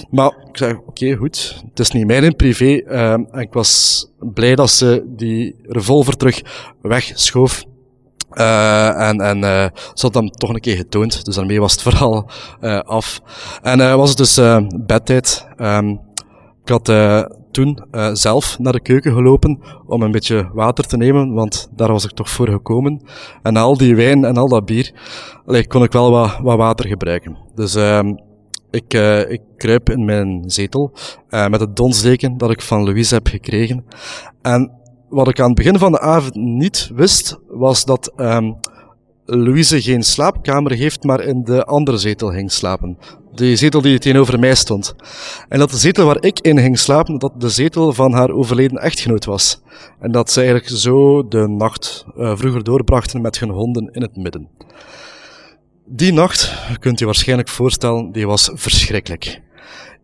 Maar 0.09 0.45
ik 0.49 0.57
zei, 0.57 0.79
oké, 0.85 1.15
goed. 1.15 1.63
Het 1.69 1.79
is 1.79 1.91
niet 1.91 2.05
mijn 2.05 2.23
in 2.23 2.35
privé. 2.35 2.65
Uh, 2.65 3.11
en 3.11 3.27
ik 3.31 3.53
was 3.53 4.05
blij 4.19 4.55
dat 4.55 4.69
ze 4.69 5.03
die 5.07 5.55
revolver 5.61 6.17
terug 6.17 6.41
wegschoof. 6.81 7.63
Uh, 8.33 9.07
en 9.07 9.21
en 9.21 9.37
uh, 9.37 9.65
ze 9.93 10.05
had 10.05 10.13
hem 10.13 10.29
toch 10.29 10.49
een 10.49 10.59
keer 10.59 10.75
getoond, 10.75 11.25
dus 11.25 11.35
daarmee 11.35 11.59
was 11.59 11.71
het 11.71 11.81
verhaal 11.89 12.29
uh, 12.61 12.79
af. 12.79 13.21
En 13.61 13.97
was 13.97 14.09
het 14.09 14.17
dus 14.17 14.39
bedtijd. 14.85 15.47
Um, 15.57 15.99
ik 16.63 16.69
had 16.69 16.91
toen 17.51 17.83
zelf 18.13 18.59
naar 18.59 18.73
de 18.73 18.81
keuken 18.81 19.13
gelopen 19.13 19.59
om 19.85 20.01
een 20.01 20.11
beetje 20.11 20.49
water 20.53 20.87
te 20.87 20.97
nemen, 20.97 21.33
want 21.33 21.69
daar 21.75 21.91
was 21.91 22.05
ik 22.05 22.11
toch 22.11 22.29
voor 22.29 22.49
gekomen. 22.49 23.01
En 23.41 23.57
al 23.57 23.77
die 23.77 23.95
wijn 23.95 24.25
en 24.25 24.37
al 24.37 24.47
dat 24.47 24.65
bier, 24.65 24.91
allee, 25.45 25.67
kon 25.67 25.83
ik 25.83 25.91
wel 25.91 26.11
wat, 26.11 26.37
wat 26.41 26.57
water 26.57 26.87
gebruiken. 26.87 27.37
Dus 27.55 27.75
uh, 27.75 27.99
ik, 28.71 28.93
ik 29.29 29.41
kruip 29.57 29.89
in 29.89 30.05
mijn 30.05 30.43
zetel 30.45 30.91
met 31.29 31.59
het 31.59 31.75
donsdeken 31.75 32.37
dat 32.37 32.51
ik 32.51 32.61
van 32.61 32.83
Louise 32.83 33.13
heb 33.13 33.27
gekregen. 33.27 33.85
En 34.41 34.80
wat 35.11 35.27
ik 35.27 35.39
aan 35.39 35.45
het 35.45 35.55
begin 35.55 35.77
van 35.77 35.91
de 35.91 35.99
avond 35.99 36.35
niet 36.35 36.91
wist, 36.93 37.39
was 37.47 37.85
dat 37.85 38.13
um, 38.17 38.57
Louise 39.25 39.81
geen 39.81 40.03
slaapkamer 40.03 40.71
heeft, 40.71 41.03
maar 41.03 41.21
in 41.21 41.43
de 41.43 41.65
andere 41.65 41.97
zetel 41.97 42.29
ging 42.29 42.51
slapen. 42.51 42.97
De 43.33 43.55
zetel 43.55 43.81
die 43.81 43.99
tegenover 43.99 44.39
mij 44.39 44.55
stond. 44.55 44.95
En 45.49 45.59
dat 45.59 45.69
de 45.69 45.77
zetel 45.77 46.05
waar 46.05 46.23
ik 46.23 46.39
in 46.39 46.59
ging 46.59 46.79
slapen, 46.79 47.17
dat 47.17 47.41
de 47.41 47.49
zetel 47.49 47.93
van 47.93 48.13
haar 48.13 48.29
overleden 48.29 48.77
echtgenoot 48.77 49.25
was. 49.25 49.61
En 49.99 50.11
dat 50.11 50.31
ze 50.31 50.41
eigenlijk 50.41 50.69
zo 50.69 51.27
de 51.27 51.47
nacht 51.47 52.05
uh, 52.17 52.37
vroeger 52.37 52.63
doorbrachten 52.63 53.21
met 53.21 53.39
hun 53.39 53.49
honden 53.49 53.89
in 53.91 54.01
het 54.01 54.15
midden. 54.15 54.47
Die 55.85 56.13
nacht, 56.13 56.53
kunt 56.79 56.99
je 56.99 57.05
waarschijnlijk 57.05 57.49
voorstellen, 57.49 58.11
die 58.11 58.27
was 58.27 58.51
verschrikkelijk. 58.53 59.41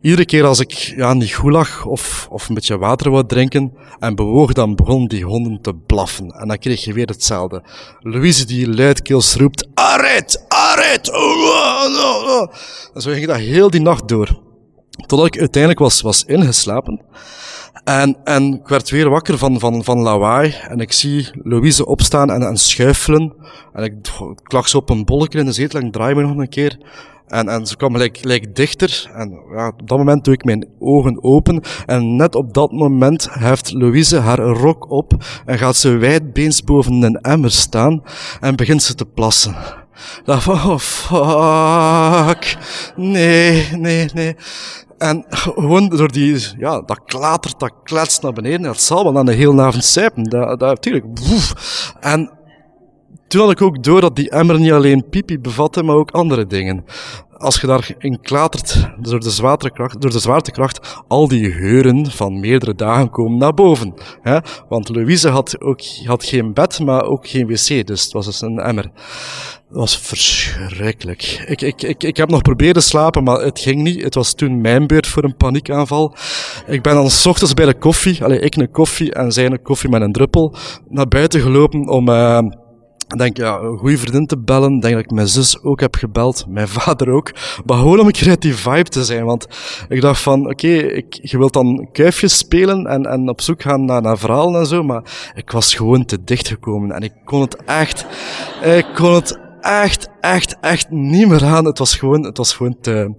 Iedere 0.01 0.25
keer 0.25 0.45
als 0.45 0.59
ik 0.59 0.71
ja, 0.71 1.13
niet 1.13 1.33
goed 1.33 1.51
lag 1.51 1.85
of, 1.85 2.27
of 2.31 2.49
een 2.49 2.55
beetje 2.55 2.77
water 2.77 3.11
wou 3.11 3.25
drinken 3.25 3.73
en 3.99 4.15
bewoog, 4.15 4.53
dan 4.53 4.75
begonnen 4.75 5.09
die 5.09 5.23
honden 5.23 5.61
te 5.61 5.73
blaffen. 5.73 6.29
En 6.31 6.47
dan 6.47 6.57
kreeg 6.57 6.83
je 6.83 6.93
weer 6.93 7.07
hetzelfde. 7.07 7.63
Louise 7.99 8.45
die 8.45 8.69
luidkeels 8.69 9.35
roept, 9.35 9.67
arrête, 9.73 10.45
arrête! 10.47 11.11
En 12.93 13.01
zo 13.01 13.11
ging 13.11 13.27
dat 13.27 13.37
heel 13.37 13.69
die 13.69 13.81
nacht 13.81 14.07
door. 14.07 14.39
Totdat 15.05 15.27
ik 15.27 15.39
uiteindelijk 15.39 15.81
was, 15.81 16.01
was 16.01 16.23
ingeslapen. 16.23 17.01
En, 17.83 18.17
en 18.23 18.53
ik 18.53 18.67
werd 18.67 18.89
weer 18.89 19.09
wakker 19.09 19.37
van, 19.37 19.59
van, 19.59 19.83
van 19.83 19.99
lawaai. 19.99 20.55
En 20.67 20.79
ik 20.79 20.91
zie 20.91 21.29
Louise 21.43 21.85
opstaan 21.85 22.31
en, 22.31 22.41
en 22.41 22.57
schuifelen. 22.57 23.33
En 23.73 23.83
ik, 23.83 23.93
ik 24.43 24.51
lag 24.51 24.67
zo 24.67 24.77
op 24.77 24.89
een 24.89 25.05
bolletje 25.05 25.39
in 25.39 25.45
de 25.45 25.51
zetel 25.51 25.79
en 25.79 25.85
ik 25.85 25.91
draai 25.91 26.15
me 26.15 26.21
nog 26.21 26.37
een 26.37 26.49
keer. 26.49 26.77
En, 27.27 27.49
en 27.49 27.65
ze 27.65 27.77
kwam 27.77 27.91
gelijk, 27.91 28.17
gelijk 28.17 28.55
dichter. 28.55 29.09
En 29.13 29.39
ja, 29.51 29.67
op 29.67 29.87
dat 29.87 29.97
moment 29.97 30.23
doe 30.23 30.33
ik 30.33 30.43
mijn 30.43 30.67
ogen 30.79 31.23
open. 31.23 31.61
En 31.85 32.15
net 32.15 32.35
op 32.35 32.53
dat 32.53 32.71
moment 32.71 33.27
heft 33.31 33.73
Louise 33.73 34.17
haar 34.17 34.39
rok 34.39 34.91
op. 34.91 35.13
En 35.45 35.57
gaat 35.57 35.75
ze 35.75 35.97
wijdbeens 35.97 36.63
boven 36.63 37.01
een 37.01 37.21
emmer 37.21 37.51
staan. 37.51 38.03
En 38.39 38.55
begint 38.55 38.83
ze 38.83 38.95
te 38.95 39.05
plassen. 39.05 39.55
Van, 40.25 40.53
oh 40.53 40.77
fuck. 40.77 42.57
Nee, 42.95 43.67
nee, 43.71 44.09
nee. 44.13 44.35
En 44.97 45.25
gewoon 45.29 45.89
door 45.89 46.11
die, 46.11 46.47
ja, 46.57 46.81
dat 46.81 47.01
klatert, 47.05 47.59
dat 47.59 47.73
kletst 47.83 48.21
naar 48.21 48.33
beneden. 48.33 48.61
Dat 48.61 48.81
zal 48.81 49.03
wel 49.03 49.17
aan 49.17 49.25
de 49.25 49.33
hele 49.33 49.61
avond 49.61 49.83
sijpen. 49.83 50.23
Dat, 50.23 50.59
dat, 50.59 50.69
natuurlijk. 50.69 51.05
En 51.99 52.36
toen 53.27 53.41
had 53.41 53.51
ik 53.51 53.61
ook 53.61 53.83
door 53.83 54.01
dat 54.01 54.15
die 54.15 54.29
emmer 54.29 54.59
niet 54.59 54.71
alleen 54.71 55.09
pipi 55.09 55.39
bevatte, 55.39 55.83
maar 55.83 55.95
ook 55.95 56.11
andere 56.11 56.47
dingen. 56.47 56.85
Als 57.37 57.61
je 57.61 57.67
daarin 57.67 58.21
klatert 58.21 58.89
door 58.99 59.19
de, 59.19 59.29
zwaartekracht, 59.29 60.01
door 60.01 60.11
de 60.11 60.19
zwaartekracht, 60.19 61.03
al 61.07 61.27
die 61.27 61.51
geuren 61.51 62.11
van 62.11 62.39
meerdere 62.39 62.75
dagen 62.75 63.09
komen 63.09 63.37
naar 63.37 63.53
boven. 63.53 63.93
Hè? 64.21 64.37
Want 64.69 64.89
Louise 64.89 65.29
had 65.29 65.61
ook 65.61 65.81
had 66.05 66.23
geen 66.23 66.53
bed, 66.53 66.79
maar 66.79 67.03
ook 67.03 67.27
geen 67.27 67.47
wc, 67.47 67.87
dus 67.87 68.03
het 68.03 68.11
was 68.11 68.25
dus 68.25 68.41
een 68.41 68.59
emmer. 68.59 68.91
Dat 69.69 69.79
was 69.79 69.97
verschrikkelijk. 69.97 71.43
Ik, 71.47 71.61
ik, 71.61 71.81
ik, 71.81 72.03
ik 72.03 72.17
heb 72.17 72.29
nog 72.29 72.41
proberen 72.41 72.83
slapen, 72.83 73.23
maar 73.23 73.39
het 73.39 73.59
ging 73.59 73.81
niet. 73.81 74.03
Het 74.03 74.15
was 74.15 74.33
toen 74.33 74.61
mijn 74.61 74.87
beurt 74.87 75.07
voor 75.07 75.23
een 75.23 75.37
paniekaanval. 75.37 76.15
Ik 76.67 76.81
ben 76.81 76.93
dan 76.93 77.09
s 77.09 77.25
ochtends 77.25 77.53
bij 77.53 77.65
de 77.65 77.77
koffie, 77.77 78.23
alleen 78.23 78.43
ik 78.43 78.55
een 78.55 78.71
koffie 78.71 79.13
en 79.13 79.31
zij 79.31 79.45
een 79.45 79.61
koffie 79.61 79.89
met 79.89 80.01
een 80.01 80.11
druppel, 80.11 80.55
naar 80.87 81.07
buiten 81.07 81.41
gelopen 81.41 81.87
om... 81.87 82.09
Uh, 82.09 82.39
denk, 83.15 83.37
ja, 83.37 83.57
een 83.57 83.77
goede 83.77 83.97
vriendin 83.97 84.25
te 84.25 84.37
bellen. 84.37 84.79
Denk 84.79 84.93
dat 84.93 85.03
ik 85.03 85.11
mijn 85.11 85.27
zus 85.27 85.63
ook 85.63 85.79
heb 85.79 85.95
gebeld, 85.95 86.45
mijn 86.47 86.67
vader 86.77 87.09
ook. 87.09 87.31
Maar 87.65 87.77
gewoon 87.77 87.99
om 87.99 88.05
een 88.05 88.11
keer 88.11 88.29
uit 88.29 88.41
die 88.41 88.55
vibe 88.55 88.89
te 88.89 89.05
zijn. 89.05 89.25
Want 89.25 89.47
ik 89.89 90.01
dacht 90.01 90.21
van, 90.21 90.39
oké, 90.39 90.49
okay, 90.49 91.05
je 91.09 91.37
wilt 91.37 91.53
dan 91.53 91.89
kuifjes 91.91 92.37
spelen 92.37 92.87
en, 92.87 93.05
en 93.05 93.29
op 93.29 93.41
zoek 93.41 93.61
gaan 93.61 93.85
naar, 93.85 94.01
naar 94.01 94.17
verhalen 94.17 94.59
en 94.59 94.65
zo. 94.65 94.83
Maar 94.83 95.31
ik 95.35 95.51
was 95.51 95.75
gewoon 95.75 96.05
te 96.05 96.23
dicht 96.23 96.47
gekomen. 96.47 96.91
En 96.91 97.01
ik 97.01 97.13
kon 97.25 97.41
het 97.41 97.55
echt, 97.65 98.05
ik 98.63 98.85
kon 98.95 99.13
het 99.13 99.46
echt, 99.67 100.09
echt, 100.21 100.57
echt 100.61 100.89
niet 100.89 101.27
meer 101.27 101.45
aan. 101.45 101.65
Het 101.65 101.77
was 101.77 101.95
gewoon, 101.95 102.23
het 102.23 102.37
was 102.37 102.53
gewoon 102.53 102.77
te, 102.81 103.13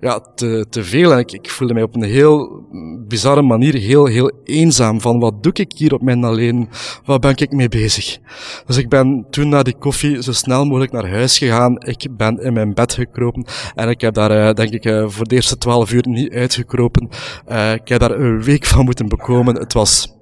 ja, 0.00 0.20
te, 0.34 0.66
te 0.70 0.84
veel. 0.84 1.12
En 1.12 1.18
ik, 1.18 1.32
ik 1.32 1.50
voelde 1.50 1.74
mij 1.74 1.82
op 1.82 1.94
een 1.94 2.02
heel 2.02 2.66
bizarre 3.06 3.42
manier 3.42 3.74
heel, 3.74 4.06
heel 4.06 4.32
eenzaam. 4.44 5.00
Van 5.00 5.18
wat 5.18 5.42
doe 5.42 5.52
ik 5.52 5.72
hier 5.76 5.94
op 5.94 6.02
mijn 6.02 6.24
alleen? 6.24 6.68
Waar 7.04 7.18
ben 7.18 7.36
ik 7.36 7.52
mee 7.52 7.68
bezig? 7.68 8.18
Dus 8.66 8.76
ik 8.76 8.88
ben 8.88 9.26
toen 9.30 9.48
na 9.48 9.62
die 9.62 9.76
koffie 9.78 10.22
zo 10.22 10.32
snel 10.32 10.64
mogelijk 10.64 10.92
naar 10.92 11.08
huis 11.08 11.38
gegaan. 11.38 11.76
Ik 11.78 12.08
ben 12.16 12.38
in 12.42 12.52
mijn 12.52 12.74
bed 12.74 12.94
gekropen. 12.94 13.46
En 13.74 13.88
ik 13.88 14.00
heb 14.00 14.14
daar, 14.14 14.30
uh, 14.30 14.52
denk 14.52 14.70
ik, 14.70 14.84
uh, 14.84 15.08
voor 15.08 15.28
de 15.28 15.34
eerste 15.34 15.58
twaalf 15.58 15.92
uur 15.92 16.08
niet 16.08 16.32
uitgekropen. 16.32 17.08
Uh, 17.48 17.72
ik 17.72 17.88
heb 17.88 18.00
daar 18.00 18.10
een 18.10 18.42
week 18.42 18.64
van 18.64 18.84
moeten 18.84 19.08
bekomen. 19.08 19.54
Het 19.54 19.72
was, 19.72 20.14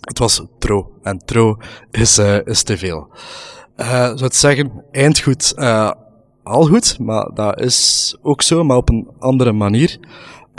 het 0.00 0.18
was 0.18 0.42
tro. 0.58 0.90
En 1.02 1.18
tro 1.18 1.56
is, 1.90 2.18
is 2.44 2.62
te 2.62 2.78
veel 2.78 3.08
uh, 3.76 3.86
zou 3.86 4.24
het 4.24 4.36
zeggen, 4.36 4.84
eindgoed, 4.90 5.52
uh, 5.56 5.90
al 6.42 6.66
goed, 6.66 6.98
maar 6.98 7.30
dat 7.34 7.60
is 7.60 8.16
ook 8.22 8.42
zo, 8.42 8.64
maar 8.64 8.76
op 8.76 8.88
een 8.88 9.08
andere 9.18 9.52
manier. 9.52 9.98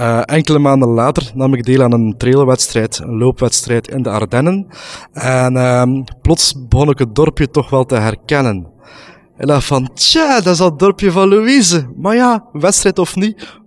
Uh, 0.02 0.22
enkele 0.26 0.60
maanden 0.60 0.90
later 0.90 1.32
nam 1.34 1.54
ik 1.54 1.64
deel 1.64 1.84
aan 1.84 1.94
een 1.94 2.18
trailwedstrijd, 2.18 3.00
een 3.00 3.18
loopwedstrijd 3.18 3.88
in 3.88 4.04
de 4.04 4.10
Ardennen. 4.10 4.68
En 5.14 5.56
uh, 5.56 6.04
plots 6.22 6.68
begon 6.68 6.90
ik 6.90 7.00
het 7.00 7.16
dorpje 7.16 7.50
toch 7.50 7.70
wel 7.70 7.86
te 7.86 7.96
herkennen. 7.96 8.68
En 9.38 9.48
dacht 9.48 9.66
van, 9.66 9.90
tja, 9.94 10.36
dat 10.36 10.54
is 10.54 10.58
dat 10.58 10.80
dorpje 10.80 11.12
van 11.12 11.28
Louise. 11.30 11.90
Maar 11.98 12.16
ja, 12.16 12.46
wedstrijd 12.52 13.00
of 13.00 13.16
niet, 13.16 13.60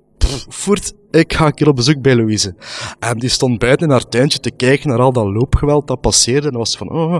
voert, 0.48 0.92
ik 1.10 1.32
ga 1.32 1.46
een 1.46 1.54
keer 1.54 1.68
op 1.68 1.76
bezoek 1.76 2.02
bij 2.02 2.16
Louise. 2.16 2.54
En 2.98 3.18
die 3.18 3.28
stond 3.28 3.58
buiten 3.58 3.86
in 3.86 3.92
haar 3.92 4.08
tuintje 4.08 4.38
te 4.38 4.50
kijken 4.50 4.88
naar 4.88 5.00
al 5.00 5.12
dat 5.12 5.26
loopgeweld 5.26 5.86
dat 5.86 6.00
passeerde. 6.00 6.48
En 6.48 6.56
was 6.56 6.76
van, 6.76 6.90
oh, 6.90 7.10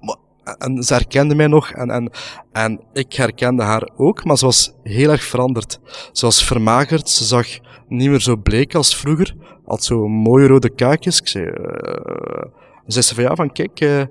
maar 0.00 0.16
en 0.58 0.82
ze 0.82 0.94
herkende 0.94 1.34
mij 1.34 1.46
nog 1.46 1.70
en, 1.70 1.90
en, 1.90 2.10
en 2.52 2.80
ik 2.92 3.12
herkende 3.12 3.62
haar 3.62 3.90
ook, 3.96 4.24
maar 4.24 4.38
ze 4.38 4.44
was 4.44 4.74
heel 4.82 5.10
erg 5.10 5.24
veranderd. 5.24 5.80
Ze 6.12 6.24
was 6.24 6.44
vermagerd, 6.44 7.08
ze 7.08 7.24
zag 7.24 7.46
niet 7.88 8.10
meer 8.10 8.20
zo 8.20 8.36
bleek 8.36 8.74
als 8.74 8.96
vroeger. 8.96 9.34
Had 9.64 9.84
zo 9.84 10.08
mooie 10.08 10.46
rode 10.46 10.70
kaakjes. 10.70 11.20
Ik 11.20 11.28
zei, 11.28 11.44
uh, 11.44 12.44
zei 12.86 13.04
ze 13.04 13.14
van 13.14 13.24
ja, 13.24 13.34
van 13.34 13.52
kijk, 13.52 13.80
uh, 13.80 14.02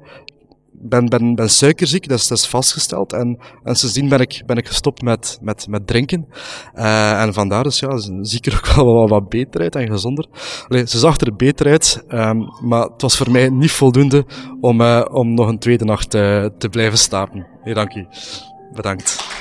ben, 0.83 1.05
ben, 1.05 1.35
ben 1.35 1.49
suikerziek, 1.49 2.07
dat 2.07 2.19
is, 2.19 2.27
dat 2.27 2.37
is 2.37 2.47
vastgesteld. 2.47 3.13
En, 3.13 3.39
en 3.63 3.75
sindsdien 3.75 4.09
ben 4.09 4.19
ik, 4.19 4.43
ben 4.45 4.57
ik 4.57 4.67
gestopt 4.67 5.01
met, 5.01 5.37
met, 5.41 5.67
met 5.67 5.87
drinken. 5.87 6.27
Uh, 6.75 7.21
en 7.21 7.33
vandaar 7.33 7.63
dus, 7.63 7.79
ja, 7.79 7.97
zie 7.97 8.37
ik 8.37 8.45
er 8.45 8.55
ook 8.55 8.75
wel 8.75 8.93
wat, 8.93 9.09
wat 9.09 9.29
beter 9.29 9.61
uit 9.61 9.75
en 9.75 9.87
gezonder. 9.87 10.25
Allee, 10.67 10.87
ze 10.87 10.99
zag 10.99 11.19
er 11.19 11.35
beter 11.35 11.67
uit, 11.67 12.03
um, 12.09 12.49
maar 12.61 12.83
het 12.83 13.01
was 13.01 13.17
voor 13.17 13.31
mij 13.31 13.49
niet 13.49 13.71
voldoende 13.71 14.25
om, 14.61 14.81
uh, 14.81 15.05
om 15.11 15.33
nog 15.33 15.47
een 15.47 15.59
tweede 15.59 15.85
nacht 15.85 16.15
uh, 16.15 16.45
te 16.57 16.69
blijven 16.69 16.97
slapen. 16.97 17.47
Hey, 17.61 17.73
dank 17.73 17.95
u. 17.95 18.05
Bedankt. 18.73 19.32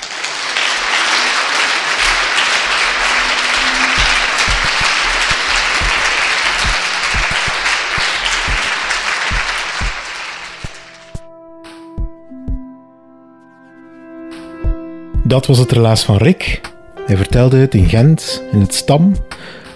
Dat 15.33 15.45
was 15.45 15.57
het 15.57 15.71
relaas 15.71 16.03
van 16.03 16.17
Rick. 16.17 16.61
Hij 17.05 17.17
vertelde 17.17 17.57
het 17.57 17.73
in 17.73 17.89
Gent, 17.89 18.43
in 18.51 18.59
het 18.59 18.73
Stam, 18.73 19.15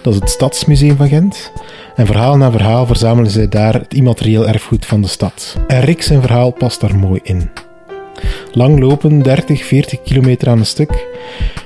dat 0.02 0.14
is 0.14 0.20
het 0.20 0.30
Stadsmuseum 0.30 0.96
van 0.96 1.08
Gent. 1.08 1.52
En 1.96 2.06
verhaal 2.06 2.36
na 2.36 2.50
verhaal 2.50 2.86
verzamelen 2.86 3.30
zij 3.30 3.48
daar 3.48 3.74
het 3.74 3.94
immaterieel 3.94 4.48
erfgoed 4.48 4.86
van 4.86 5.02
de 5.02 5.08
stad. 5.08 5.56
En 5.66 5.80
Rick 5.80 6.02
zijn 6.02 6.20
verhaal 6.20 6.50
past 6.50 6.80
daar 6.80 6.96
mooi 6.96 7.20
in. 7.22 7.50
Lang 8.52 8.80
lopen, 8.80 9.22
30, 9.22 9.64
40 9.64 10.02
kilometer 10.02 10.48
aan 10.48 10.58
een 10.58 10.66
stuk. 10.66 11.06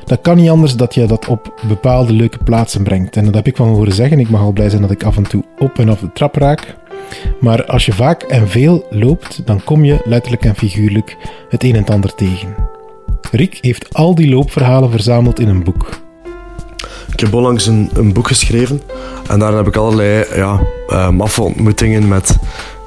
Dat 0.04 0.20
kan 0.20 0.36
niet 0.36 0.50
anders 0.50 0.76
dat 0.76 0.94
je 0.94 1.06
dat 1.06 1.28
op 1.28 1.62
bepaalde 1.68 2.12
leuke 2.12 2.38
plaatsen 2.38 2.82
brengt. 2.82 3.16
En 3.16 3.24
dat 3.24 3.34
heb 3.34 3.46
ik 3.46 3.56
van 3.56 3.68
horen 3.68 3.92
zeggen. 3.92 4.20
Ik 4.20 4.30
mag 4.30 4.40
al 4.40 4.52
blij 4.52 4.68
zijn 4.68 4.82
dat 4.82 4.90
ik 4.90 5.04
af 5.04 5.16
en 5.16 5.28
toe 5.28 5.44
op 5.58 5.78
en 5.78 5.88
af 5.88 6.00
de 6.00 6.12
trap 6.12 6.34
raak. 6.34 6.76
Maar 7.40 7.64
als 7.64 7.86
je 7.86 7.92
vaak 7.92 8.22
en 8.22 8.48
veel 8.48 8.86
loopt, 8.90 9.46
dan 9.46 9.64
kom 9.64 9.84
je 9.84 10.00
letterlijk 10.04 10.44
en 10.44 10.56
figuurlijk 10.56 11.16
het 11.48 11.64
een 11.64 11.76
en 11.76 11.86
ander 11.86 12.14
tegen. 12.14 12.71
Rick 13.32 13.58
heeft 13.60 13.94
al 13.94 14.14
die 14.14 14.28
loopverhalen 14.28 14.90
verzameld 14.90 15.40
in 15.40 15.48
een 15.48 15.64
boek. 15.64 15.88
Ik 17.12 17.20
heb 17.20 17.34
onlangs 17.34 17.66
een, 17.66 17.90
een 17.94 18.12
boek 18.12 18.26
geschreven 18.26 18.82
en 19.28 19.38
daar 19.38 19.52
heb 19.52 19.66
ik 19.66 19.76
allerlei 19.76 20.24
ja, 20.34 20.60
uh, 20.88 21.08
maffe 21.08 21.42
ontmoetingen 21.42 22.08
met 22.08 22.36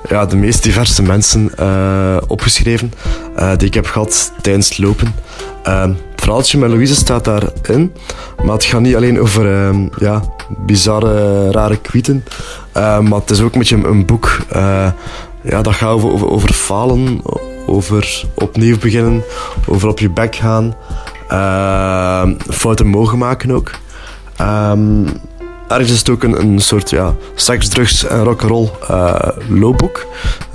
ja, 0.09 0.25
de 0.25 0.35
meest 0.35 0.63
diverse 0.63 1.01
mensen 1.01 1.51
uh, 1.59 2.17
opgeschreven 2.27 2.93
uh, 3.37 3.57
die 3.57 3.67
ik 3.67 3.73
heb 3.73 3.85
gehad 3.85 4.33
tijdens 4.41 4.69
het 4.69 4.77
lopen. 4.77 5.15
het 5.63 5.97
verhaaltje 6.15 6.57
met 6.57 6.69
Louise 6.69 6.95
staat 6.95 7.25
daarin, 7.25 7.93
maar 8.43 8.53
het 8.53 8.63
gaat 8.63 8.81
niet 8.81 8.95
alleen 8.95 9.19
over 9.19 9.73
ja, 9.97 10.21
bizarre, 10.65 11.51
rare 11.51 11.77
kwieten, 11.77 12.23
maar 12.73 13.19
het 13.19 13.29
is 13.29 13.41
ook 13.41 13.53
een 13.53 13.59
beetje 13.59 13.75
een, 13.75 13.85
een 13.85 14.05
boek 14.05 14.45
ja, 15.41 15.61
dat 15.61 15.73
gaat 15.73 15.91
over, 15.91 16.09
over, 16.09 16.29
over 16.29 16.53
falen, 16.53 17.21
over 17.65 18.25
opnieuw 18.33 18.77
beginnen, 18.77 19.23
over 19.67 19.89
op 19.89 19.99
je 19.99 20.09
bek 20.09 20.35
gaan, 20.35 20.75
fouten 22.49 22.87
mogen 22.87 23.17
maken 23.17 23.51
ook. 23.51 23.71
Um, 24.41 25.07
ergens 25.67 25.91
is 25.91 25.99
het 25.99 26.09
ook 26.09 26.23
een, 26.23 26.41
een 26.41 26.59
soort 26.59 26.89
ja, 26.89 27.15
seks, 27.35 27.67
drugs 27.67 28.05
en 28.05 28.23
rock'n'roll 28.23 28.69
uh, 28.91 29.15
loopboek. 29.49 30.05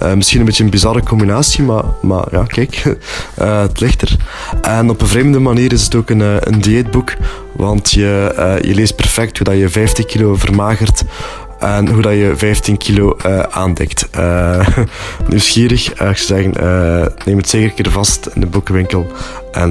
Uh, 0.02 0.12
misschien 0.12 0.40
een 0.40 0.46
beetje 0.46 0.64
een 0.64 0.70
bizarre 0.70 1.02
combinatie, 1.02 1.62
maar, 1.62 1.84
maar 2.02 2.24
ja, 2.30 2.44
kijk, 2.44 2.96
uh, 3.38 3.60
het 3.68 3.80
ligt 3.80 4.02
er. 4.02 4.16
En 4.62 4.90
op 4.90 5.00
een 5.00 5.06
vreemde 5.06 5.38
manier 5.38 5.72
is 5.72 5.84
het 5.84 5.94
ook 5.94 6.10
een, 6.10 6.48
een 6.52 6.60
dieetboek, 6.60 7.14
want 7.52 7.90
je, 7.90 8.58
je 8.62 8.74
leest 8.74 8.96
perfect 8.96 9.38
hoe 9.38 9.46
dat 9.46 9.58
je 9.58 9.68
50 9.68 10.04
kilo 10.06 10.34
vermagert 10.34 11.02
en 11.60 11.88
hoe 11.88 12.02
dat 12.02 12.12
je 12.12 12.32
15 12.36 12.76
kilo 12.76 13.16
uh, 13.26 13.38
aandekt. 13.38 14.08
Uh, 14.18 14.66
nieuwsgierig, 15.28 16.00
uh, 16.02 16.10
ik 16.10 16.16
zou 16.16 16.42
zeggen, 16.42 17.12
neem 17.24 17.36
het 17.36 17.48
zeker 17.48 17.68
een 17.68 17.74
keer 17.74 17.92
vast 17.92 18.26
in 18.34 18.40
de 18.40 18.46
boekenwinkel. 18.46 19.06
En 19.52 19.70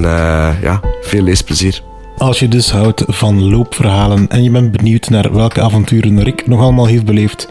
ja, 0.60 0.80
veel 1.02 1.22
leesplezier. 1.22 1.82
Als 2.18 2.38
je 2.38 2.48
dus 2.48 2.70
houdt 2.70 3.04
van 3.06 3.48
loopverhalen 3.48 4.28
en 4.28 4.42
je 4.42 4.50
bent 4.50 4.72
benieuwd 4.72 5.08
naar 5.08 5.34
welke 5.34 5.60
avonturen 5.60 6.22
Rick 6.22 6.46
nog 6.46 6.60
allemaal 6.60 6.86
heeft 6.86 7.04
beleefd, 7.04 7.48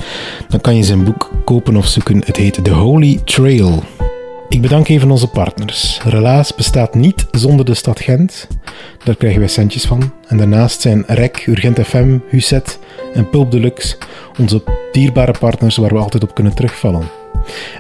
dan 0.50 0.62
kan 0.62 0.76
je 0.76 0.84
zijn 0.84 1.04
boek 1.04 1.32
kopen 1.46 1.76
of 1.76 1.88
zoeken. 1.88 2.22
Het 2.26 2.38
heet 2.38 2.64
The 2.64 2.72
Holy 2.72 3.22
Trail. 3.24 3.84
Ik 4.50 4.62
bedank 4.62 4.88
even 4.88 5.12
onze 5.12 5.28
partners. 5.28 6.00
Relaas 6.04 6.56
bestaat 6.56 6.96
niet 6.96 7.26
zonder 7.32 7.66
de 7.66 7.74
stad 7.74 8.00
Gent. 8.00 8.48
Daar 9.04 9.16
krijgen 9.16 9.40
wij 9.40 9.50
centjes 9.50 9.86
van. 9.86 10.14
En 10.28 10.38
daarnaast 10.38 10.82
zijn 10.82 11.04
REC, 11.08 11.46
Urgent 11.48 11.80
FM, 11.80 12.18
Huset 12.30 12.80
en 13.14 13.30
Pulp 13.30 13.52
Deluxe 13.52 13.98
onze 14.40 14.64
dierbare 14.92 15.34
partners 15.40 15.78
waar 15.78 15.94
we 15.94 16.00
altijd 16.00 16.24
op 16.24 16.36
kunnen 16.36 16.56
terugvallen. 16.56 17.08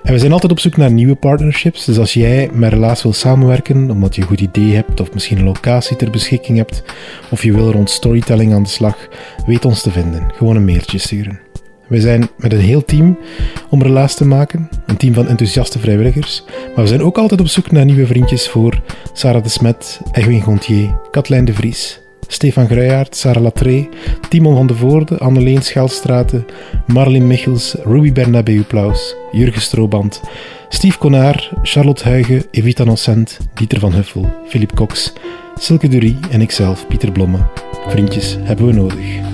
En 0.04 0.14
we 0.14 0.20
zijn 0.20 0.32
altijd 0.32 0.52
op 0.52 0.60
zoek 0.60 0.78
naar 0.78 0.92
nieuwe 0.92 1.16
partnerships. 1.16 1.86
Dus 1.86 1.98
als 1.98 2.14
jij 2.14 2.50
met 2.54 2.74
Relaas 2.74 3.04
wil 3.04 3.14
samenwerken, 3.14 3.92
omdat 3.92 4.16
je 4.16 4.22
een 4.22 4.28
goed 4.28 4.42
idee 4.42 4.76
hebt, 4.76 5.00
of 5.00 5.14
misschien 5.14 5.38
een 5.38 5.44
locatie 5.44 5.96
ter 5.96 6.10
beschikking 6.12 6.58
hebt, 6.58 6.84
of 7.32 7.44
je 7.44 7.54
wil 7.54 7.72
rond 7.72 7.90
storytelling 7.90 8.54
aan 8.54 8.64
de 8.64 8.70
slag, 8.70 9.08
weet 9.46 9.66
ons 9.66 9.82
te 9.82 9.92
vinden. 9.92 10.24
Gewoon 10.36 10.56
een 10.56 10.66
mailtje 10.66 10.98
sturen. 10.98 11.49
We 11.89 12.02
zijn 12.02 12.30
met 12.38 12.54
een 12.54 12.60
heel 12.60 12.86
team 12.86 13.17
om 13.69 13.82
Relaas 13.82 14.15
te 14.15 14.25
maken. 14.25 14.69
Een 14.86 14.97
team 14.97 15.13
van 15.13 15.28
enthousiaste 15.28 15.80
vrijwilligers. 15.80 16.43
Maar 16.75 16.84
we 16.84 16.89
zijn 16.89 17.04
ook 17.04 17.17
altijd 17.17 17.39
op 17.39 17.47
zoek 17.47 17.71
naar 17.71 17.86
nieuwe 17.86 18.06
vriendjes 18.06 18.49
voor 18.49 18.82
Sarah 19.13 19.43
de 19.43 19.49
Smet, 19.49 20.02
Edwin 20.12 20.41
Gontier, 20.41 20.99
Katlijn 21.12 21.45
de 21.45 21.54
Vries, 21.54 22.02
Stefan 22.28 22.67
Gruijaert, 22.67 23.15
Sarah 23.15 23.43
Latree, 23.43 23.89
Timon 24.30 24.56
van 24.56 24.67
de 24.67 24.75
Voorde, 24.75 25.17
Anneleen 25.17 25.62
Schelstraten, 25.62 26.45
Marlin 26.86 27.28
Michels, 27.28 27.75
Ruby 27.84 28.12
Bernabeu 28.12 28.62
Plaus, 28.62 29.15
Jurgen 29.32 29.62
Strooband, 29.62 30.21
Steve 30.69 30.97
Konaar, 30.97 31.49
Charlotte 31.63 32.04
Huigen, 32.04 32.43
Evita 32.52 32.84
Nocent, 32.84 33.38
Dieter 33.54 33.80
van 33.80 33.93
Huffel, 33.93 34.34
Philip 34.47 34.75
Cox, 34.75 35.13
Silke 35.56 35.88
Durie 35.88 36.17
en 36.32 36.41
ikzelf, 36.41 36.88
Pieter 36.88 37.12
Blomme. 37.12 37.38
Vriendjes 37.88 38.38
hebben 38.43 38.65
we 38.65 38.73
nodig. 38.73 39.29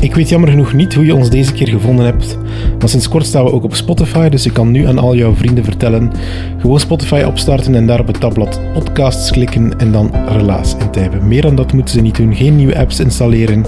Ik 0.00 0.14
weet 0.14 0.28
jammer 0.28 0.50
genoeg 0.50 0.72
niet 0.72 0.94
hoe 0.94 1.04
je 1.04 1.14
ons 1.14 1.30
deze 1.30 1.52
keer 1.52 1.68
gevonden 1.68 2.04
hebt, 2.04 2.38
maar 2.78 2.88
sinds 2.88 3.08
kort 3.08 3.26
staan 3.26 3.44
we 3.44 3.52
ook 3.52 3.64
op 3.64 3.74
Spotify, 3.74 4.28
dus 4.28 4.44
je 4.44 4.52
kan 4.52 4.70
nu 4.70 4.86
aan 4.86 4.98
al 4.98 5.14
jouw 5.14 5.34
vrienden 5.34 5.64
vertellen. 5.64 6.12
Gewoon 6.58 6.80
Spotify 6.80 7.22
opstarten 7.26 7.74
en 7.74 7.86
daar 7.86 8.00
op 8.00 8.06
het 8.06 8.20
tabblad 8.20 8.60
podcasts 8.72 9.30
klikken 9.30 9.78
en 9.78 9.92
dan 9.92 10.10
relaas 10.28 10.76
intypen. 10.78 11.28
Meer 11.28 11.42
dan 11.42 11.54
dat 11.54 11.72
moeten 11.72 11.94
ze 11.94 12.00
niet 12.00 12.16
doen. 12.16 12.34
Geen 12.34 12.56
nieuwe 12.56 12.78
apps 12.78 13.00
installeren 13.00 13.64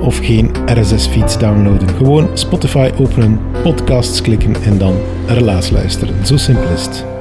of 0.00 0.18
geen 0.18 0.50
RSS-feeds 0.66 1.38
downloaden. 1.38 1.88
Gewoon 1.88 2.28
Spotify 2.34 2.90
openen, 2.98 3.38
podcasts 3.62 4.20
klikken 4.20 4.54
en 4.64 4.78
dan 4.78 4.94
relaas 5.26 5.70
luisteren. 5.70 6.26
Zo 6.26 6.36
simpel 6.36 6.70
is 6.74 6.84
het. 6.84 7.13